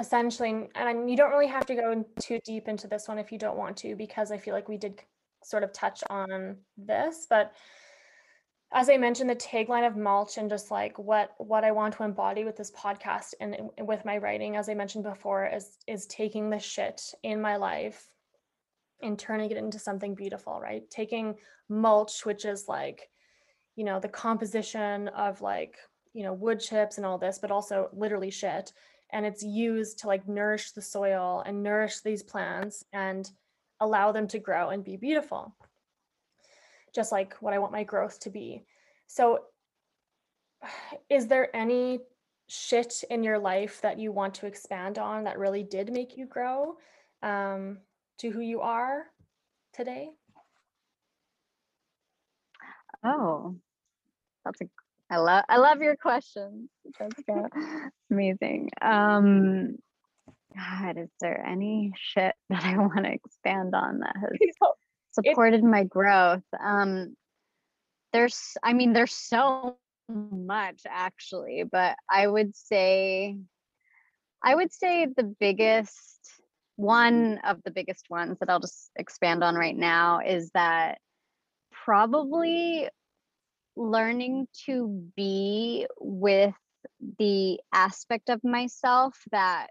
essentially, 0.00 0.68
and 0.74 1.10
you 1.10 1.16
don't 1.16 1.30
really 1.30 1.46
have 1.46 1.66
to 1.66 1.74
go 1.76 2.04
too 2.18 2.40
deep 2.44 2.66
into 2.66 2.88
this 2.88 3.06
one 3.06 3.18
if 3.18 3.30
you 3.30 3.38
don't 3.38 3.58
want 3.58 3.76
to, 3.78 3.94
because 3.94 4.32
I 4.32 4.38
feel 4.38 4.54
like 4.54 4.68
we 4.68 4.78
did 4.78 5.00
sort 5.44 5.62
of 5.62 5.72
touch 5.72 6.02
on 6.10 6.56
this, 6.76 7.26
but 7.30 7.52
as 8.72 8.88
I 8.88 8.96
mentioned, 8.96 9.28
the 9.28 9.36
tagline 9.36 9.86
of 9.86 9.96
mulch 9.96 10.38
and 10.38 10.48
just 10.48 10.70
like 10.70 10.96
what 10.98 11.30
what 11.38 11.64
I 11.64 11.72
want 11.72 11.94
to 11.96 12.04
embody 12.04 12.44
with 12.44 12.56
this 12.56 12.70
podcast 12.70 13.34
and 13.40 13.70
with 13.80 14.04
my 14.04 14.18
writing, 14.18 14.56
as 14.56 14.68
I 14.68 14.74
mentioned 14.74 15.04
before, 15.04 15.46
is 15.46 15.78
is 15.88 16.06
taking 16.06 16.50
the 16.50 16.58
shit 16.58 17.02
in 17.22 17.40
my 17.40 17.56
life 17.56 18.08
and 19.02 19.18
turning 19.18 19.50
it 19.50 19.56
into 19.56 19.78
something 19.78 20.14
beautiful, 20.14 20.60
right? 20.60 20.88
Taking 20.88 21.34
mulch, 21.68 22.24
which 22.24 22.44
is 22.44 22.68
like, 22.68 23.10
you 23.74 23.84
know, 23.84 23.98
the 23.98 24.08
composition 24.08 25.08
of 25.08 25.40
like, 25.40 25.76
you 26.12 26.22
know, 26.22 26.34
wood 26.34 26.60
chips 26.60 26.96
and 26.96 27.06
all 27.06 27.18
this, 27.18 27.38
but 27.40 27.50
also 27.50 27.88
literally 27.92 28.30
shit. 28.30 28.72
And 29.12 29.26
it's 29.26 29.42
used 29.42 30.00
to 30.00 30.06
like 30.06 30.28
nourish 30.28 30.72
the 30.72 30.82
soil 30.82 31.42
and 31.44 31.62
nourish 31.62 32.00
these 32.00 32.22
plants 32.22 32.84
and 32.92 33.30
allow 33.80 34.12
them 34.12 34.28
to 34.28 34.38
grow 34.38 34.70
and 34.70 34.84
be 34.84 34.96
beautiful 34.96 35.54
just 36.94 37.12
like 37.12 37.34
what 37.40 37.54
I 37.54 37.58
want 37.58 37.72
my 37.72 37.84
growth 37.84 38.20
to 38.20 38.30
be. 38.30 38.64
So, 39.06 39.40
is 41.08 41.26
there 41.26 41.54
any 41.54 42.00
shit 42.48 43.04
in 43.10 43.22
your 43.22 43.38
life 43.38 43.80
that 43.82 43.98
you 43.98 44.12
want 44.12 44.34
to 44.34 44.46
expand 44.46 44.98
on 44.98 45.24
that 45.24 45.38
really 45.38 45.62
did 45.62 45.92
make 45.92 46.16
you 46.16 46.26
grow 46.26 46.76
um, 47.22 47.78
to 48.18 48.30
who 48.30 48.40
you 48.40 48.60
are 48.60 49.04
today? 49.72 50.10
Oh, 53.04 53.56
that's 54.44 54.60
a 54.60 54.64
I 55.10 55.16
love 55.18 55.44
I 55.48 55.58
love 55.58 55.82
your 55.82 55.96
questions. 55.96 56.70
That's 56.98 57.22
amazing. 58.10 58.70
Um 58.80 59.76
God, 60.56 60.98
is 60.98 61.10
there 61.20 61.44
any 61.46 61.92
shit 61.96 62.34
that 62.50 62.64
I 62.64 62.76
want 62.78 63.04
to 63.04 63.12
expand 63.12 63.74
on 63.74 64.00
that 64.00 64.16
has 64.16 64.30
supported 65.12 65.64
my 65.64 65.84
growth. 65.84 66.42
Um, 66.58 67.16
there's, 68.12 68.56
I 68.62 68.72
mean, 68.72 68.92
there's 68.92 69.12
so 69.14 69.76
much 70.08 70.82
actually, 70.88 71.64
but 71.70 71.96
I 72.08 72.26
would 72.26 72.56
say, 72.56 73.36
I 74.42 74.54
would 74.54 74.72
say 74.72 75.06
the 75.06 75.34
biggest 75.38 76.18
one 76.76 77.38
of 77.44 77.58
the 77.64 77.70
biggest 77.70 78.06
ones 78.08 78.38
that 78.40 78.48
I'll 78.48 78.60
just 78.60 78.90
expand 78.96 79.44
on 79.44 79.54
right 79.54 79.76
now 79.76 80.20
is 80.26 80.50
that 80.54 80.98
probably 81.84 82.88
learning 83.80 84.46
to 84.66 85.10
be 85.16 85.86
with 85.98 86.54
the 87.18 87.58
aspect 87.72 88.28
of 88.28 88.44
myself 88.44 89.16
that 89.32 89.68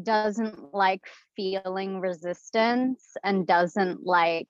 doesn't 0.00 0.72
like 0.72 1.02
feeling 1.34 1.98
resistance 1.98 3.16
and 3.24 3.44
doesn't 3.44 4.06
like 4.06 4.46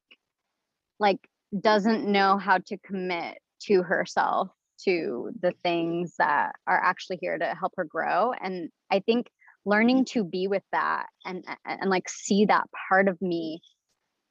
like 0.98 1.18
doesn't 1.58 2.06
know 2.06 2.36
how 2.36 2.58
to 2.58 2.76
commit 2.78 3.38
to 3.58 3.82
herself 3.82 4.50
to 4.84 5.30
the 5.40 5.54
things 5.62 6.14
that 6.18 6.52
are 6.66 6.82
actually 6.82 7.18
here 7.22 7.38
to 7.38 7.54
help 7.54 7.72
her 7.76 7.84
grow. 7.84 8.32
And 8.38 8.68
i 8.90 9.00
think 9.00 9.30
learning 9.64 10.04
to 10.04 10.24
be 10.24 10.46
with 10.46 10.62
that 10.72 11.06
and 11.24 11.42
and, 11.64 11.80
and 11.80 11.90
like 11.90 12.08
see 12.08 12.44
that 12.44 12.68
part 12.88 13.08
of 13.08 13.20
me 13.22 13.62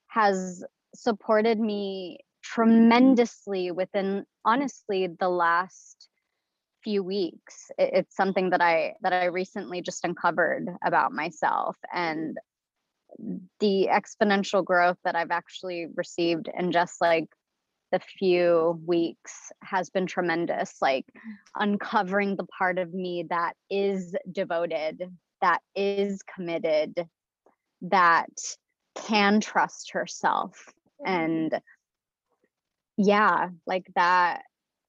has 0.06 0.64
supported 0.94 1.58
me 1.58 2.18
tremendously 2.42 3.70
within 3.70 4.24
honestly 4.44 5.08
the 5.18 5.28
last 5.28 6.08
few 6.82 7.02
weeks. 7.02 7.70
It's 7.78 8.16
something 8.16 8.50
that 8.50 8.60
i 8.60 8.94
that 9.02 9.12
i 9.12 9.26
recently 9.26 9.82
just 9.82 10.04
uncovered 10.04 10.68
about 10.84 11.12
myself 11.12 11.76
and 11.92 12.38
the 13.58 13.88
exponential 13.90 14.64
growth 14.64 14.96
that 15.04 15.16
i've 15.16 15.30
actually 15.30 15.86
received 15.94 16.48
in 16.56 16.72
just 16.72 17.00
like 17.00 17.26
the 17.92 17.98
few 17.98 18.80
weeks 18.86 19.50
has 19.62 19.90
been 19.90 20.06
tremendous 20.06 20.76
like 20.80 21.06
uncovering 21.56 22.36
the 22.36 22.46
part 22.46 22.78
of 22.78 22.94
me 22.94 23.26
that 23.28 23.54
is 23.68 24.14
devoted 24.30 25.02
that 25.40 25.60
is 25.74 26.22
committed 26.22 27.06
that 27.82 28.30
can 28.94 29.40
trust 29.40 29.90
herself 29.92 30.72
mm-hmm. 31.04 31.12
and 31.12 31.60
yeah 33.02 33.48
like 33.66 33.86
that 33.94 34.42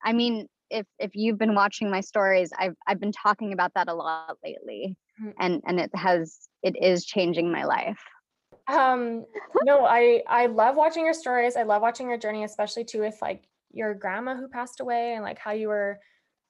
i 0.04 0.14
mean 0.14 0.48
if 0.72 0.86
if 0.98 1.12
you've 1.14 1.38
been 1.38 1.54
watching 1.54 1.92
my 1.92 2.02
stories, 2.02 2.52
I've 2.58 2.76
I've 2.88 3.00
been 3.00 3.12
talking 3.12 3.54
about 3.54 3.74
that 3.76 3.90
a 3.90 3.94
lot 3.94 4.38
lately, 4.44 4.98
mm-hmm. 5.22 5.32
and 5.40 5.62
and 5.68 5.80
it 5.80 5.92
has 5.94 6.40
it 6.64 6.76
is 6.82 7.06
changing 7.06 7.52
my 7.52 7.66
life. 7.66 8.02
Um, 8.68 9.26
no, 9.64 9.86
I 9.86 10.24
I 10.28 10.48
love 10.48 10.76
watching 10.76 11.04
your 11.04 11.14
stories. 11.14 11.56
I 11.56 11.64
love 11.64 11.82
watching 11.82 12.08
your 12.08 12.18
journey, 12.18 12.44
especially 12.44 12.86
too 12.86 13.02
with 13.02 13.18
like 13.22 13.44
your 13.72 13.94
grandma 13.94 14.36
who 14.36 14.48
passed 14.48 14.80
away 14.80 15.14
and 15.14 15.24
like 15.24 15.38
how 15.38 15.52
you 15.52 15.68
were, 15.68 16.00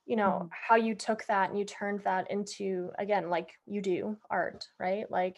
you 0.05 0.15
know, 0.15 0.43
mm-hmm. 0.43 0.47
how 0.51 0.75
you 0.75 0.95
took 0.95 1.25
that 1.27 1.49
and 1.49 1.59
you 1.59 1.65
turned 1.65 2.01
that 2.03 2.29
into 2.31 2.91
again 2.97 3.29
like 3.29 3.49
you 3.65 3.81
do 3.81 4.17
art, 4.29 4.67
right? 4.79 5.09
Like 5.09 5.37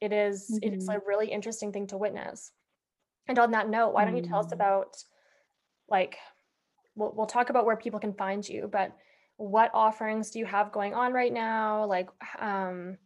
it 0.00 0.12
is, 0.12 0.50
mm-hmm. 0.50 0.74
it's 0.74 0.88
a 0.88 1.00
really 1.06 1.30
interesting 1.30 1.72
thing 1.72 1.86
to 1.88 1.98
witness. 1.98 2.52
And 3.28 3.38
on 3.38 3.52
that 3.52 3.68
note, 3.68 3.92
why 3.92 4.04
don't 4.04 4.16
you 4.16 4.22
tell 4.22 4.40
us 4.40 4.46
mm. 4.46 4.54
about 4.54 4.96
like 5.90 6.18
we'll, 6.94 7.12
we'll 7.16 7.26
talk 7.26 7.50
about 7.50 7.66
where 7.66 7.76
people 7.76 8.00
can 8.00 8.14
find 8.14 8.48
you, 8.48 8.68
but 8.70 8.96
what 9.36 9.70
offerings 9.72 10.30
do 10.30 10.38
you 10.38 10.44
have 10.44 10.72
going 10.72 10.94
on 10.94 11.12
right 11.12 11.32
now? 11.32 11.86
Like, 11.86 12.08
um, 12.38 12.98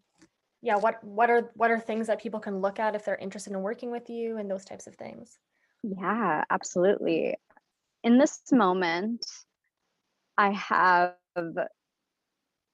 yeah, 0.62 0.76
what, 0.76 1.02
what 1.04 1.30
are, 1.30 1.52
what 1.54 1.70
are 1.70 1.78
things 1.78 2.08
that 2.08 2.20
people 2.20 2.40
can 2.40 2.60
look 2.60 2.80
at 2.80 2.94
if 2.94 3.04
they're 3.04 3.16
interested 3.16 3.52
in 3.52 3.60
working 3.60 3.90
with 3.90 4.10
you 4.10 4.38
and 4.38 4.50
those 4.50 4.64
types 4.64 4.86
of 4.86 4.96
things? 4.96 5.38
Yeah, 5.82 6.42
absolutely. 6.50 7.36
In 8.02 8.18
this 8.18 8.40
moment, 8.50 9.24
I 10.36 10.50
have 10.50 11.14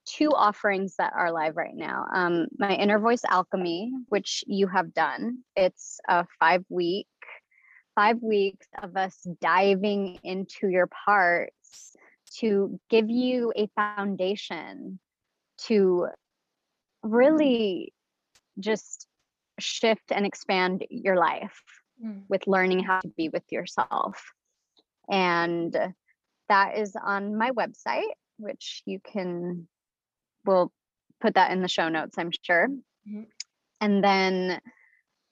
two 0.05 0.29
offerings 0.31 0.95
that 0.97 1.13
are 1.15 1.31
live 1.31 1.55
right 1.55 1.75
now. 1.75 2.05
Um, 2.13 2.47
my 2.57 2.73
Inner 2.73 2.99
Voice 2.99 3.21
Alchemy, 3.29 3.91
which 4.07 4.43
you 4.47 4.67
have 4.67 4.93
done, 4.93 5.39
it's 5.55 5.99
a 6.07 6.25
five 6.39 6.63
week 6.69 7.07
five 7.95 8.21
weeks 8.21 8.67
of 8.81 8.95
us 8.95 9.17
diving 9.41 10.19
into 10.23 10.69
your 10.69 10.87
parts 10.87 11.95
to 12.39 12.79
give 12.89 13.09
you 13.09 13.51
a 13.55 13.67
foundation 13.75 14.99
to 15.57 16.07
really 17.03 17.93
just 18.59 19.07
shift 19.59 20.11
and 20.11 20.25
expand 20.25 20.85
your 20.89 21.17
life 21.17 21.61
mm. 22.03 22.21
with 22.29 22.47
learning 22.47 22.79
how 22.83 22.99
to 22.99 23.09
be 23.09 23.29
with 23.29 23.43
yourself. 23.51 24.23
And 25.09 25.75
that 26.49 26.77
is 26.77 26.95
on 27.01 27.37
my 27.37 27.51
website, 27.51 28.11
which 28.37 28.83
you 28.85 28.99
can, 28.99 29.67
we'll 30.45 30.71
put 31.19 31.35
that 31.35 31.51
in 31.51 31.61
the 31.61 31.67
show 31.67 31.89
notes, 31.89 32.15
I'm 32.17 32.31
sure. 32.43 32.67
Mm-hmm. 33.07 33.23
And 33.81 34.03
then 34.03 34.59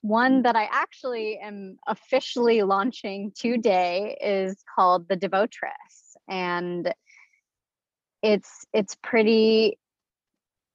one 0.01 0.43
that 0.43 0.55
I 0.55 0.67
actually 0.71 1.39
am 1.39 1.77
officially 1.87 2.61
launching 2.63 3.31
today 3.35 4.17
is 4.21 4.55
called 4.75 5.07
the 5.09 5.15
Devotress, 5.15 6.17
and 6.29 6.93
it's 8.21 8.65
it's 8.73 8.95
pretty 9.03 9.77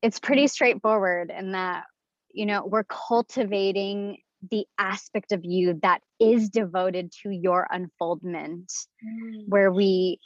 it's 0.03 0.21
pretty 0.21 0.47
straightforward 0.47 1.33
in 1.37 1.53
that 1.53 1.85
you 2.33 2.47
know 2.47 2.67
we're 2.67 2.85
cultivating 2.85 4.19
the 4.51 4.67
aspect 4.79 5.33
of 5.33 5.41
you 5.43 5.79
that 5.83 6.03
is 6.21 6.51
devoted 6.51 7.13
to 7.23 7.31
your 7.31 7.67
unfoldment, 7.71 8.71
mm. 9.03 9.45
where 9.49 9.73
we 9.73 10.19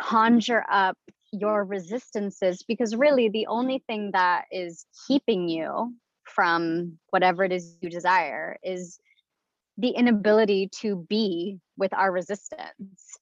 conjure 0.00 0.64
up 0.70 0.96
your 1.32 1.64
resistances 1.64 2.62
because 2.66 2.94
really 2.94 3.28
the 3.28 3.46
only 3.48 3.82
thing 3.86 4.10
that 4.12 4.44
is 4.50 4.86
keeping 5.06 5.48
you 5.48 5.92
from 6.26 6.98
whatever 7.10 7.44
it 7.44 7.52
is 7.52 7.76
you 7.80 7.90
desire 7.90 8.56
is 8.62 8.98
the 9.78 9.90
inability 9.90 10.68
to 10.80 11.04
be 11.08 11.58
with 11.76 11.92
our 11.94 12.12
resistance. 12.12 13.18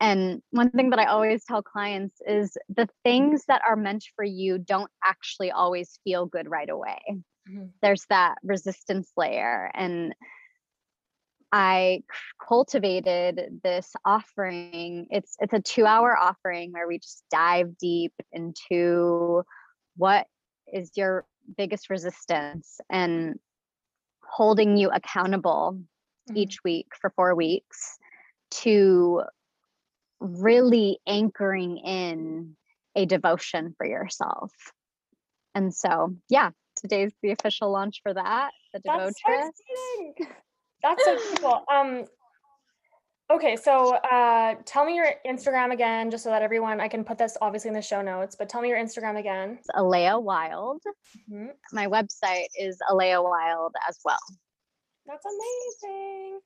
And 0.00 0.42
one 0.50 0.70
thing 0.70 0.90
that 0.90 0.98
I 0.98 1.06
always 1.06 1.44
tell 1.44 1.62
clients 1.62 2.16
is 2.26 2.56
the 2.68 2.88
things 3.02 3.44
that 3.48 3.62
are 3.66 3.76
meant 3.76 4.04
for 4.14 4.24
you 4.24 4.58
don't 4.58 4.90
actually 5.02 5.50
always 5.50 5.98
feel 6.04 6.26
good 6.26 6.50
right 6.50 6.68
away. 6.68 6.98
Mm-hmm. 7.48 7.66
There's 7.80 8.04
that 8.10 8.36
resistance 8.42 9.10
layer. 9.16 9.70
And 9.74 10.14
I 11.52 12.02
cultivated 12.46 13.60
this 13.62 13.92
offering. 14.04 15.06
It's 15.10 15.36
it's 15.40 15.54
a 15.54 15.60
2-hour 15.60 16.18
offering 16.18 16.72
where 16.72 16.88
we 16.88 16.98
just 16.98 17.24
dive 17.30 17.78
deep 17.78 18.12
into 18.32 19.42
what 19.96 20.26
is 20.70 20.90
your 20.96 21.24
biggest 21.56 21.90
resistance 21.90 22.80
and 22.90 23.38
holding 24.22 24.76
you 24.76 24.90
accountable 24.90 25.78
mm-hmm. 26.28 26.36
each 26.36 26.58
week 26.64 26.88
for 27.00 27.10
four 27.10 27.34
weeks 27.34 27.98
to 28.50 29.22
really 30.20 30.98
anchoring 31.06 31.78
in 31.78 32.56
a 32.94 33.04
devotion 33.06 33.74
for 33.76 33.86
yourself. 33.86 34.52
And 35.54 35.74
so, 35.74 36.16
yeah, 36.28 36.50
today's 36.76 37.12
the 37.22 37.30
official 37.30 37.70
launch 37.70 38.00
for 38.02 38.14
that. 38.14 38.50
The 38.72 38.80
That's 38.84 39.14
so 39.26 39.32
That's 40.82 41.04
so 41.04 41.18
cool. 41.36 41.64
Um, 41.72 42.04
okay, 43.30 43.56
so 43.56 43.94
uh, 43.96 44.54
tell 44.64 44.84
me 44.84 44.94
your 44.94 45.08
Instagram 45.26 45.72
again, 45.72 46.10
just 46.10 46.24
so 46.24 46.30
that 46.30 46.42
everyone 46.42 46.80
I 46.80 46.88
can 46.88 47.04
put 47.04 47.18
this 47.18 47.36
obviously 47.40 47.68
in 47.68 47.74
the 47.74 47.82
show 47.82 48.02
notes. 48.02 48.36
But 48.36 48.48
tell 48.48 48.60
me 48.60 48.68
your 48.68 48.78
Instagram 48.78 49.18
again. 49.18 49.56
It's 49.58 49.68
Alea 49.74 50.18
Wild. 50.18 50.82
Mm-hmm. 51.30 51.48
My 51.72 51.86
website 51.86 52.46
is 52.58 52.78
Alea 52.90 53.20
Wild 53.22 53.74
as 53.88 53.98
well. 54.04 54.18
That's 55.06 55.24
amazing. 55.24 56.40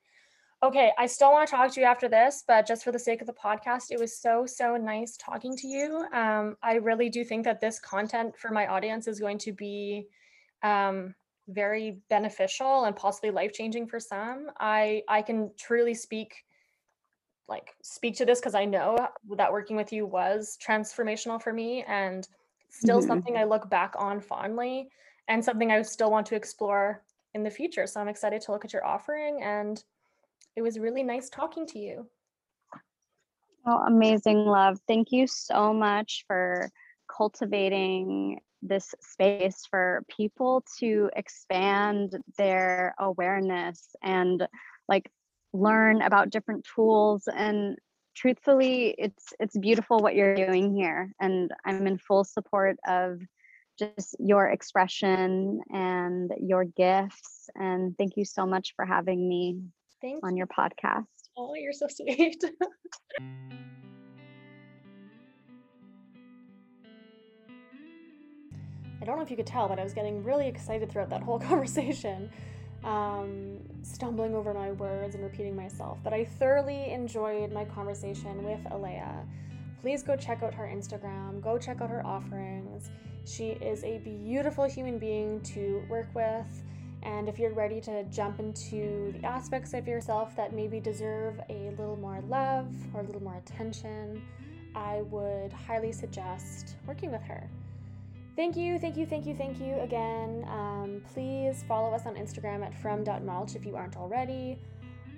Okay, 0.63 0.93
I 0.99 1.07
still 1.07 1.33
want 1.33 1.49
to 1.49 1.57
talk 1.57 1.73
to 1.73 1.81
you 1.81 1.87
after 1.87 2.07
this, 2.07 2.45
but 2.47 2.67
just 2.67 2.85
for 2.85 2.93
the 2.93 2.99
sake 2.99 3.23
of 3.23 3.27
the 3.27 3.33
podcast, 3.33 3.87
it 3.91 3.99
was 3.99 4.19
so, 4.19 4.45
so 4.45 4.77
nice 4.77 5.17
talking 5.17 5.57
to 5.57 5.67
you. 5.67 6.07
Um, 6.13 6.59
I 6.63 6.75
really 6.75 7.09
do 7.09 7.25
think 7.25 7.45
that 7.45 7.63
this 7.63 7.79
content 7.79 8.37
for 8.37 8.51
my 8.51 8.67
audience 8.67 9.09
is 9.09 9.21
going 9.21 9.39
to 9.39 9.53
be 9.53 10.07
um, 10.63 11.15
very 11.49 11.99
beneficial 12.11 12.85
and 12.85 12.95
possibly 12.95 13.31
life 13.31 13.53
changing 13.55 13.87
for 13.87 13.99
some. 13.99 14.51
I 14.59 15.03
I 15.09 15.23
can 15.23 15.51
truly 15.59 15.95
speak 15.95 16.45
like 17.51 17.75
speak 17.83 18.17
to 18.17 18.25
this 18.25 18.41
because 18.41 18.55
I 18.55 18.65
know 18.65 18.97
that 19.37 19.53
working 19.53 19.77
with 19.77 19.93
you 19.93 20.07
was 20.07 20.57
transformational 20.65 21.43
for 21.43 21.53
me 21.53 21.85
and 21.87 22.27
still 22.71 22.99
mm-hmm. 22.99 23.09
something 23.09 23.37
I 23.37 23.45
look 23.45 23.69
back 23.69 23.95
on 23.99 24.21
fondly 24.21 24.89
and 25.29 25.45
something 25.45 25.71
I 25.71 25.83
still 25.83 26.11
want 26.11 26.27
to 26.29 26.37
explore 26.37 27.03
in 27.35 27.43
the 27.43 27.51
future. 27.51 27.87
So 27.87 28.01
I'm 28.01 28.09
excited 28.09 28.41
to 28.43 28.53
look 28.53 28.65
at 28.65 28.73
your 28.73 28.87
offering 28.87 29.43
and 29.43 29.83
it 30.57 30.63
was 30.63 30.79
really 30.79 31.03
nice 31.03 31.29
talking 31.29 31.67
to 31.67 31.79
you. 31.79 32.07
Oh, 33.67 33.83
amazing 33.87 34.39
love. 34.39 34.79
Thank 34.89 35.13
you 35.13 35.27
so 35.27 35.75
much 35.75 36.25
for 36.27 36.71
cultivating 37.15 38.41
this 38.63 38.95
space 39.01 39.67
for 39.69 40.05
people 40.15 40.65
to 40.79 41.11
expand 41.17 42.17
their 42.37 42.95
awareness 42.99 43.95
and 44.03 44.47
like 44.89 45.11
learn 45.53 46.03
about 46.03 46.31
different 46.31 46.67
tools 46.75 47.29
and 47.35 47.77
truthfully 48.15 48.95
it's 48.99 49.33
it's 49.39 49.57
beautiful 49.57 49.99
what 49.99 50.15
you're 50.15 50.35
doing 50.35 50.75
here 50.75 51.13
and 51.21 51.51
i'm 51.65 51.87
in 51.87 51.99
full 51.99 52.25
support 52.25 52.77
of 52.87 53.21
just 53.79 54.15
your 54.19 54.47
expression 54.47 55.61
and 55.71 56.33
your 56.41 56.65
gifts 56.65 57.49
and 57.55 57.97
thank 57.97 58.17
you 58.17 58.25
so 58.25 58.47
much 58.47 58.75
for 58.77 58.85
having 58.85 59.29
me 59.29 59.61
on 60.23 60.37
your 60.37 60.47
podcast. 60.47 61.07
Oh, 61.37 61.55
you're 61.55 61.73
so 61.73 61.87
sweet. 61.89 62.43
I 69.03 69.07
don't 69.07 69.17
know 69.17 69.23
if 69.23 69.31
you 69.31 69.37
could 69.37 69.47
tell, 69.47 69.67
but 69.67 69.79
I 69.79 69.85
was 69.85 69.95
getting 69.95 70.23
really 70.23 70.47
excited 70.47 70.91
throughout 70.93 71.09
that 71.11 71.23
whole 71.23 71.39
conversation, 71.49 72.31
um, 72.85 73.59
stumbling 73.83 74.35
over 74.35 74.55
my 74.55 74.73
words 74.73 75.15
and 75.15 75.25
repeating 75.25 75.55
myself. 75.55 75.99
But 76.03 76.13
I 76.13 76.25
thoroughly 76.25 76.91
enjoyed 76.91 77.53
my 77.53 77.65
conversation 77.65 78.43
with 78.45 78.61
Alea. 78.71 79.27
Please 79.81 80.03
go 80.03 80.17
check 80.17 80.43
out 80.43 80.53
her 80.55 80.71
Instagram, 80.73 81.41
go 81.41 81.59
check 81.59 81.81
out 81.81 81.91
her 81.91 82.05
offerings. 82.05 82.91
She 83.25 83.51
is 83.51 83.85
a 83.85 83.99
beautiful 83.99 84.65
human 84.65 84.99
being 84.99 85.41
to 85.43 85.83
work 85.89 86.09
with. 86.15 86.63
And 87.03 87.29
if 87.29 87.39
you're 87.39 87.55
ready 87.55 87.81
to 87.83 88.05
jump 88.05 88.41
into 88.41 89.13
the 89.13 89.25
aspects 89.27 89.73
of 89.73 89.89
yourself 89.89 90.37
that 90.37 90.53
maybe 90.53 90.81
deserve 90.81 91.41
a 91.49 91.71
little 91.71 91.97
more 91.97 92.23
love 92.29 92.69
or 92.93 93.01
a 93.01 93.05
little 93.05 93.23
more 93.23 93.37
attention, 93.37 94.23
I 94.75 95.03
would 95.03 95.53
highly 95.53 95.93
suggest 95.93 96.77
working 96.87 97.11
with 97.11 97.23
her. 97.23 97.49
Thank 98.41 98.57
you, 98.57 98.79
thank 98.79 98.97
you, 98.97 99.05
thank 99.05 99.27
you, 99.27 99.35
thank 99.35 99.61
you 99.61 99.79
again. 99.81 100.47
Um, 100.49 101.03
please 101.13 101.63
follow 101.69 101.95
us 101.95 102.07
on 102.07 102.15
Instagram 102.15 102.65
at 102.65 102.75
from.mulch 102.75 103.55
if 103.55 103.67
you 103.67 103.77
aren't 103.77 103.99
already. 103.99 104.59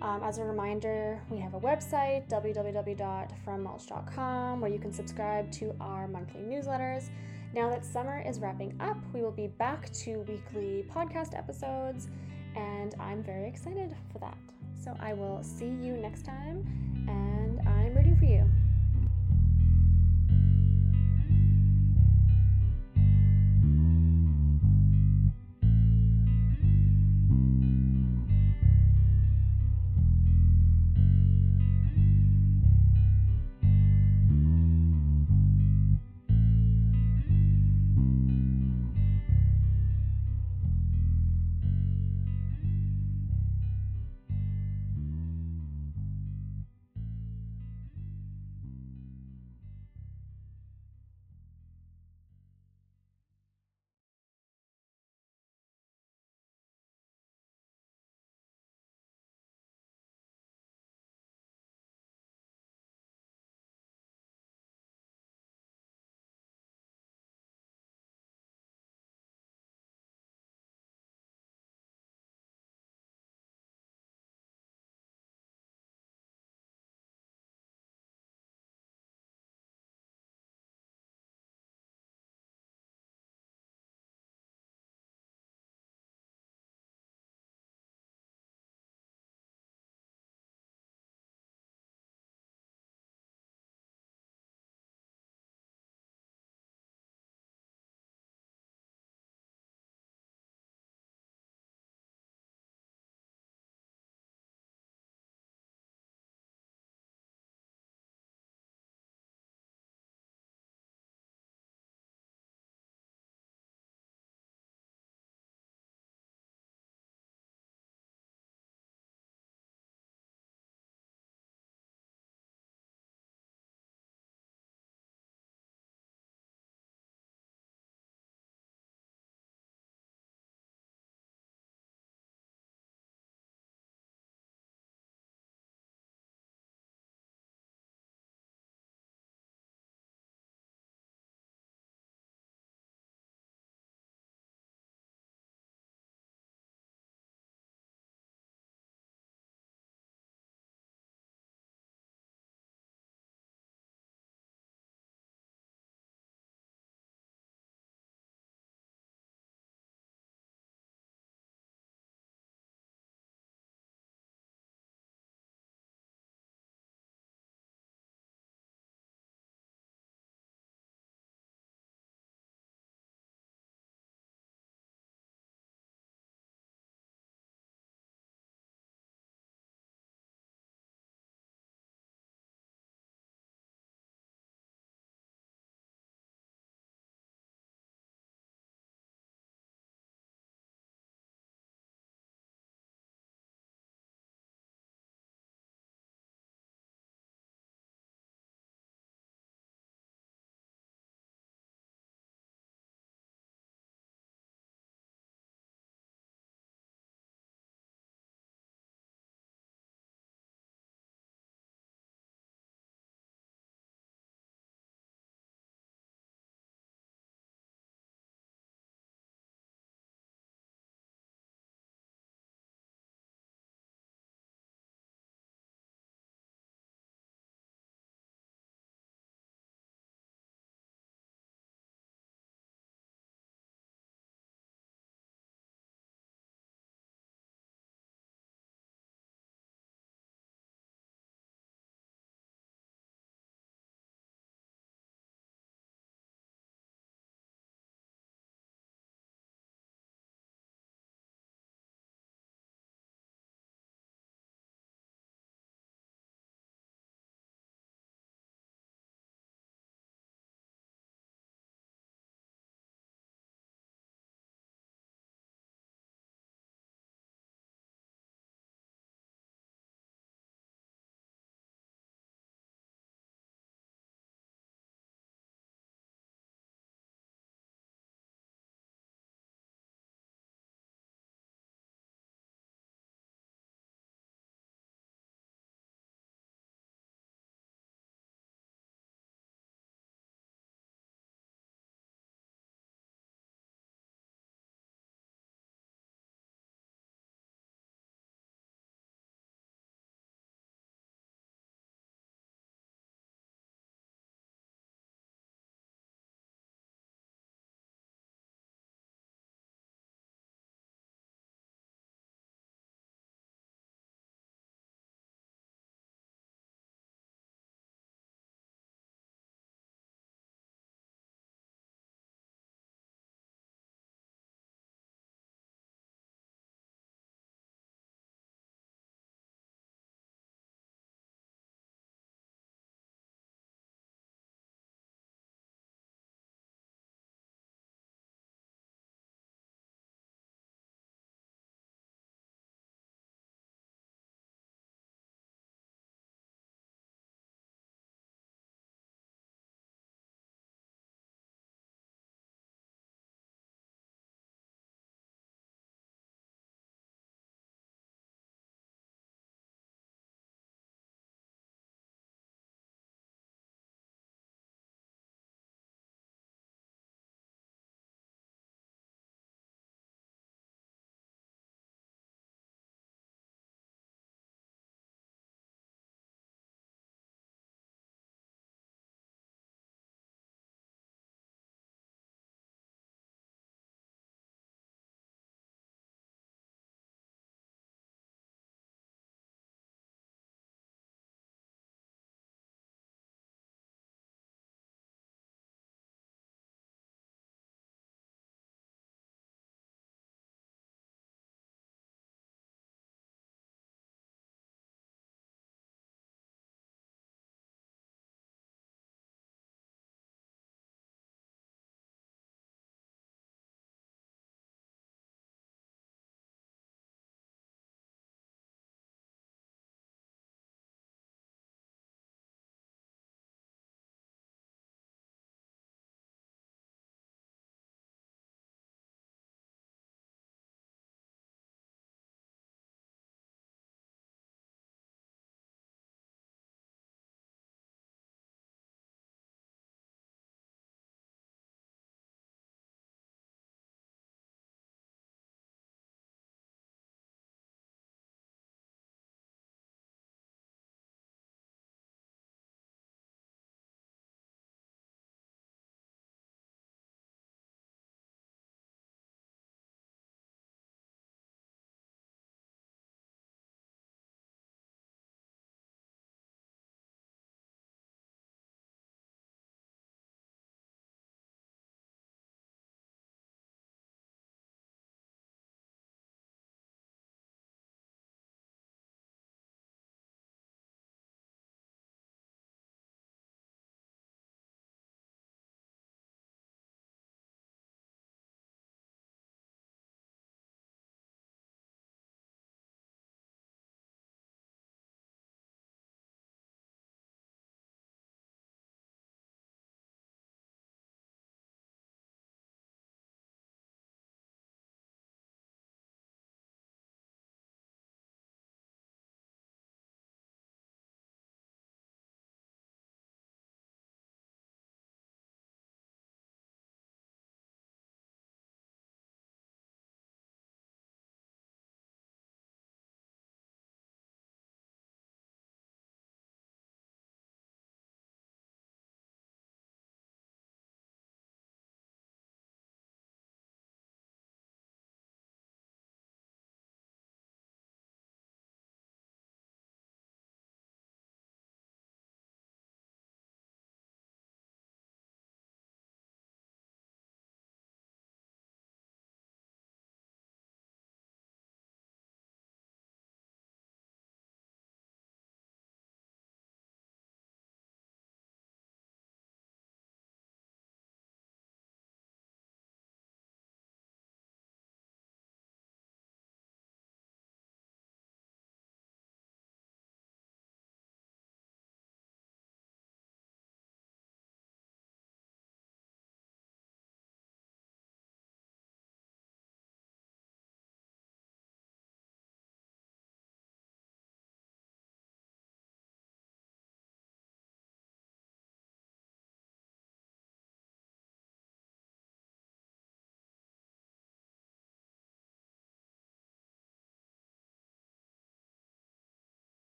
Um, 0.00 0.22
as 0.22 0.38
a 0.38 0.44
reminder, 0.44 1.20
we 1.28 1.38
have 1.38 1.54
a 1.54 1.58
website, 1.58 2.28
www.frommulch.com, 2.28 4.60
where 4.60 4.70
you 4.70 4.78
can 4.78 4.92
subscribe 4.92 5.50
to 5.50 5.74
our 5.80 6.06
monthly 6.06 6.42
newsletters. 6.42 7.10
Now 7.52 7.68
that 7.70 7.84
summer 7.84 8.22
is 8.24 8.38
wrapping 8.38 8.76
up, 8.78 8.98
we 9.12 9.22
will 9.22 9.32
be 9.32 9.48
back 9.48 9.92
to 9.94 10.18
weekly 10.28 10.86
podcast 10.88 11.36
episodes, 11.36 12.06
and 12.54 12.94
I'm 13.00 13.24
very 13.24 13.48
excited 13.48 13.96
for 14.12 14.20
that. 14.20 14.38
So 14.80 14.96
I 15.00 15.14
will 15.14 15.42
see 15.42 15.66
you 15.66 15.96
next 15.96 16.24
time, 16.24 16.64
and 17.08 17.58
I'm 17.68 17.96
rooting 17.96 18.16
for 18.16 18.26
you. 18.26 18.48